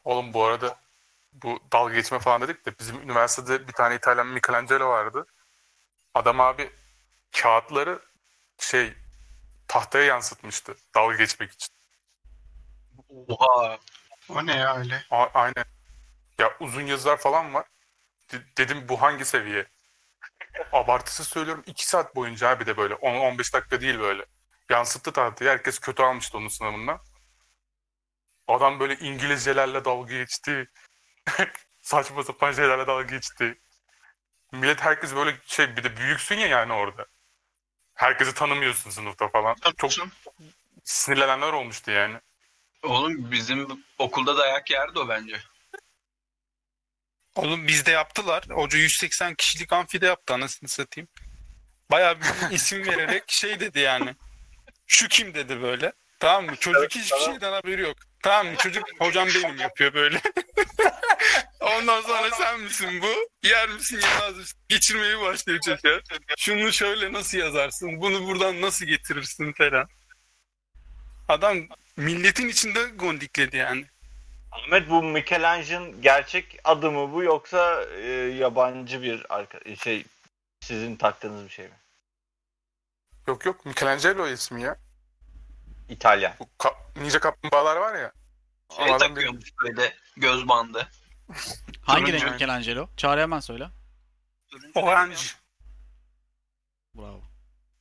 [0.03, 0.80] Oğlum bu arada
[1.34, 5.26] bu dalga geçme falan dedik de bizim üniversitede bir tane İtalyan Michelangelo vardı.
[6.14, 6.72] Adam abi
[7.41, 7.99] kağıtları
[8.60, 8.93] şey
[9.68, 11.74] tahtaya yansıtmıştı dalga geçmek için.
[13.28, 13.80] Oha.
[14.30, 15.03] O ne ya öyle?
[15.12, 15.66] A- aynen.
[16.40, 17.66] Ya uzun yazılar falan var.
[18.32, 19.66] De- dedim bu hangi seviye?
[20.72, 24.26] Abartısız söylüyorum 2 saat boyunca abi de böyle 10-15 dakika değil böyle.
[24.70, 25.52] Yansıttı tahtayı.
[25.52, 27.02] Herkes kötü almıştı onun sınavından.
[28.48, 30.70] Adam böyle İngilizcelerle dalga geçti.
[31.82, 33.60] Saçma sapan şeylerle dalga geçti.
[34.52, 37.06] Millet herkes böyle şey bir de büyüksün ya yani orada.
[37.94, 39.56] Herkesi tanımıyorsun sınıfta falan.
[39.78, 40.07] Çok Çok...
[40.84, 42.20] sinirlenenler olmuştu yani.
[42.84, 45.41] Oğlum bizim okulda dayak yerdi o bence.
[47.35, 48.43] Oğlum bizde yaptılar.
[48.49, 51.10] Hoca 180 kişilik amfide yaptı anasını satayım.
[51.91, 54.15] Bayağı bir isim vererek şey dedi yani.
[54.88, 55.93] Şu kim dedi böyle.
[56.19, 56.56] Tamam mı?
[56.56, 57.97] Çocuk hiçbir şeyden haberi yok.
[58.23, 58.57] Tamam mı?
[58.57, 60.22] Çocuk hocam benim yapıyor böyle.
[61.60, 63.47] Ondan sonra sen misin bu?
[63.47, 64.60] Yer misin yemez misin?
[64.69, 65.99] Geçirmeye başlıyor çocuğa.
[66.38, 68.01] Şunu şöyle nasıl yazarsın?
[68.01, 69.88] Bunu buradan nasıl getirirsin falan.
[71.27, 71.57] Adam
[71.97, 73.85] milletin içinde gondikledi yani.
[74.52, 80.06] Ahmet bu Michelangelo'nun gerçek adı mı bu yoksa e, yabancı bir arka şey
[80.62, 81.80] sizin taktığınız bir şey mi?
[83.28, 84.78] Yok yok Michelangelo ismi ya.
[85.90, 86.34] İtalyan.
[86.40, 88.12] Bu ka- ninja kaplumbağalar var ya.
[88.78, 90.88] Şey takıyormuş böyle göz bandı.
[91.82, 92.90] Hangi renk Michelangelo?
[92.98, 93.70] Çağrı hemen söyle.
[94.76, 95.16] Orange.
[96.96, 97.22] Bravo.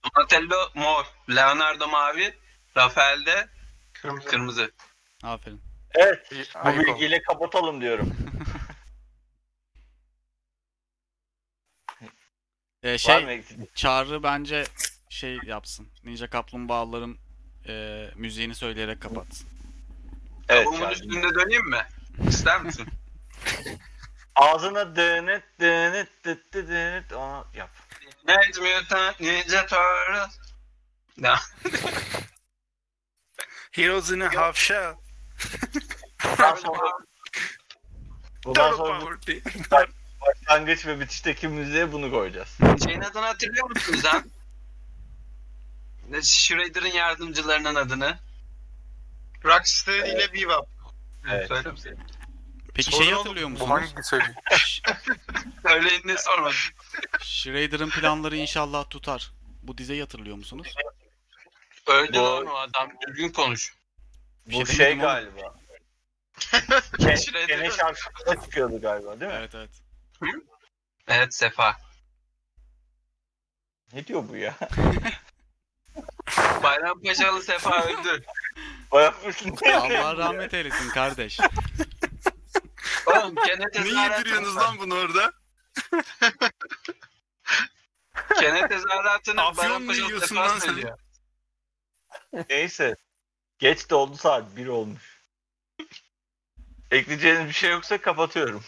[0.05, 2.39] Donatello mor, Leonardo mavi,
[2.77, 3.49] Rafael de
[3.93, 4.29] Kırmızı.
[4.29, 4.71] kırmızı.
[5.23, 5.68] Aferin.
[5.99, 6.31] Evet.
[6.31, 6.95] bir Bu ayık ol.
[6.95, 8.17] bilgiyle kapatalım diyorum.
[12.83, 13.77] Ee, Var mı şey eksik?
[13.77, 14.65] Çağrı bence
[15.09, 15.89] şey yapsın.
[16.05, 17.17] Ninja Kaplumbağaların
[17.69, 19.49] e, müziğini söyleyerek kapatsın.
[20.49, 20.67] Evet.
[20.67, 20.93] Bunun Çağrı.
[20.93, 21.87] üstünde döneyim mi?
[22.29, 22.89] İster misin?
[24.35, 27.71] Ağzına dönüt dönüt dıt dıt dönüt onu yap.
[28.29, 30.39] Necmi Mutant Ninja Turtles.
[33.73, 34.95] Heroes in a half shell.
[36.25, 36.91] Bundan sonra,
[38.43, 39.07] Total sonra
[40.21, 42.59] başlangıç ve bitişteki müziğe bunu koyacağız.
[42.85, 44.25] Şeyin adını hatırlıyor musunuz lan?
[46.09, 48.19] Ne, Shredder'ın yardımcılarının adını.
[49.45, 50.69] Rocksteady ile Bebop.
[51.31, 51.51] Evet.
[52.75, 53.71] Peki Sorun şeyi hatırlıyor musunuz?
[53.71, 54.35] hangi söyleyeyim?
[55.67, 56.57] Söyleyin ne sormadım.
[57.23, 59.33] Shredder'ın planları inşallah tutar.
[59.63, 60.75] Bu dizeyi hatırlıyor musunuz?
[61.87, 62.91] Öldü Bu- lan o adam.
[63.09, 63.75] Düzgün konuş.
[64.49, 65.55] Bir Bu şey şey galiba.
[66.39, 67.47] Shredder.
[67.47, 69.39] Kene şarkısında çıkıyordu galiba değil mi?
[69.39, 69.71] Evet evet.
[71.09, 71.77] Evet Sefa.
[73.93, 74.55] Ne diyor bu ya?
[76.63, 78.25] Bayrampaşalı Sefa öldü.
[78.93, 79.15] Bayağı
[79.67, 81.41] Allah rahmet eylesin kardeş.
[83.07, 85.33] Oğlum Ne tezahüratını, yediriyorsunuz lan bunu orada?
[88.41, 90.97] Kene tezahüratını Afyon mu Bayrampaşalı yiyorsun Sefa lan sen?
[92.51, 92.97] Neyse.
[93.59, 94.57] Geç de oldu saat.
[94.57, 95.19] 1 olmuş.
[96.91, 98.65] Ekleyeceğiniz bir şey yoksa kapatıyorum.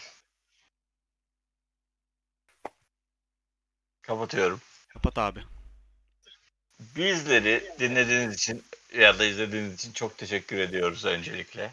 [4.01, 4.61] Kapatıyorum.
[4.89, 5.43] Kapat abi.
[6.79, 8.63] Bizleri dinlediğiniz için
[8.93, 11.71] ya da izlediğiniz için çok teşekkür ediyoruz öncelikle.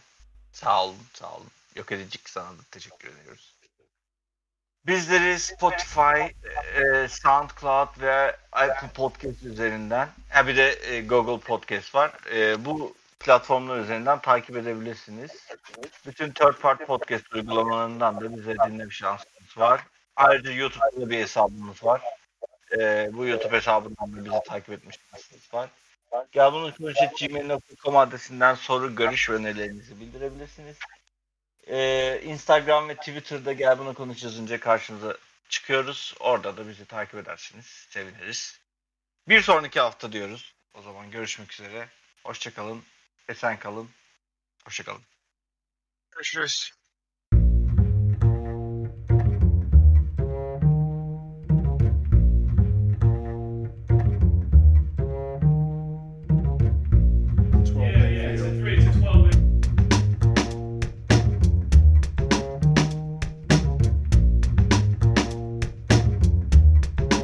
[0.52, 1.50] Sağ olun, sağ olun.
[1.76, 3.54] Yok edicik sana da teşekkür ediyoruz.
[4.86, 6.20] Bizleri Spotify,
[6.74, 12.12] e, SoundCloud ve Apple Podcast üzerinden, ha bir de e, Google Podcast var.
[12.32, 15.48] E, bu platformlar üzerinden takip edebilirsiniz.
[16.06, 19.80] Bütün third party podcast uygulamalarından da bize dinleme şansınız var.
[20.16, 22.02] Ayrıca YouTube'da bir hesabımız var.
[22.78, 25.70] E, bu YouTube hesabından da bizi takip etmiş şansınız var.
[26.32, 26.72] Gel bunu
[27.20, 30.76] gmail.com adresinden soru, görüş ve önerilerinizi bildirebilirsiniz.
[31.66, 35.16] Ee, Instagram ve Twitter'da gel bunu konuş yazınca karşınıza
[35.48, 36.14] çıkıyoruz.
[36.20, 37.66] Orada da bizi takip edersiniz.
[37.66, 38.60] Seviniriz.
[39.28, 40.54] Bir sonraki hafta diyoruz.
[40.74, 41.88] O zaman görüşmek üzere.
[42.24, 42.82] Hoşçakalın.
[43.28, 43.90] Esen kalın.
[44.64, 45.02] Hoşçakalın.
[46.10, 46.77] Görüşürüz.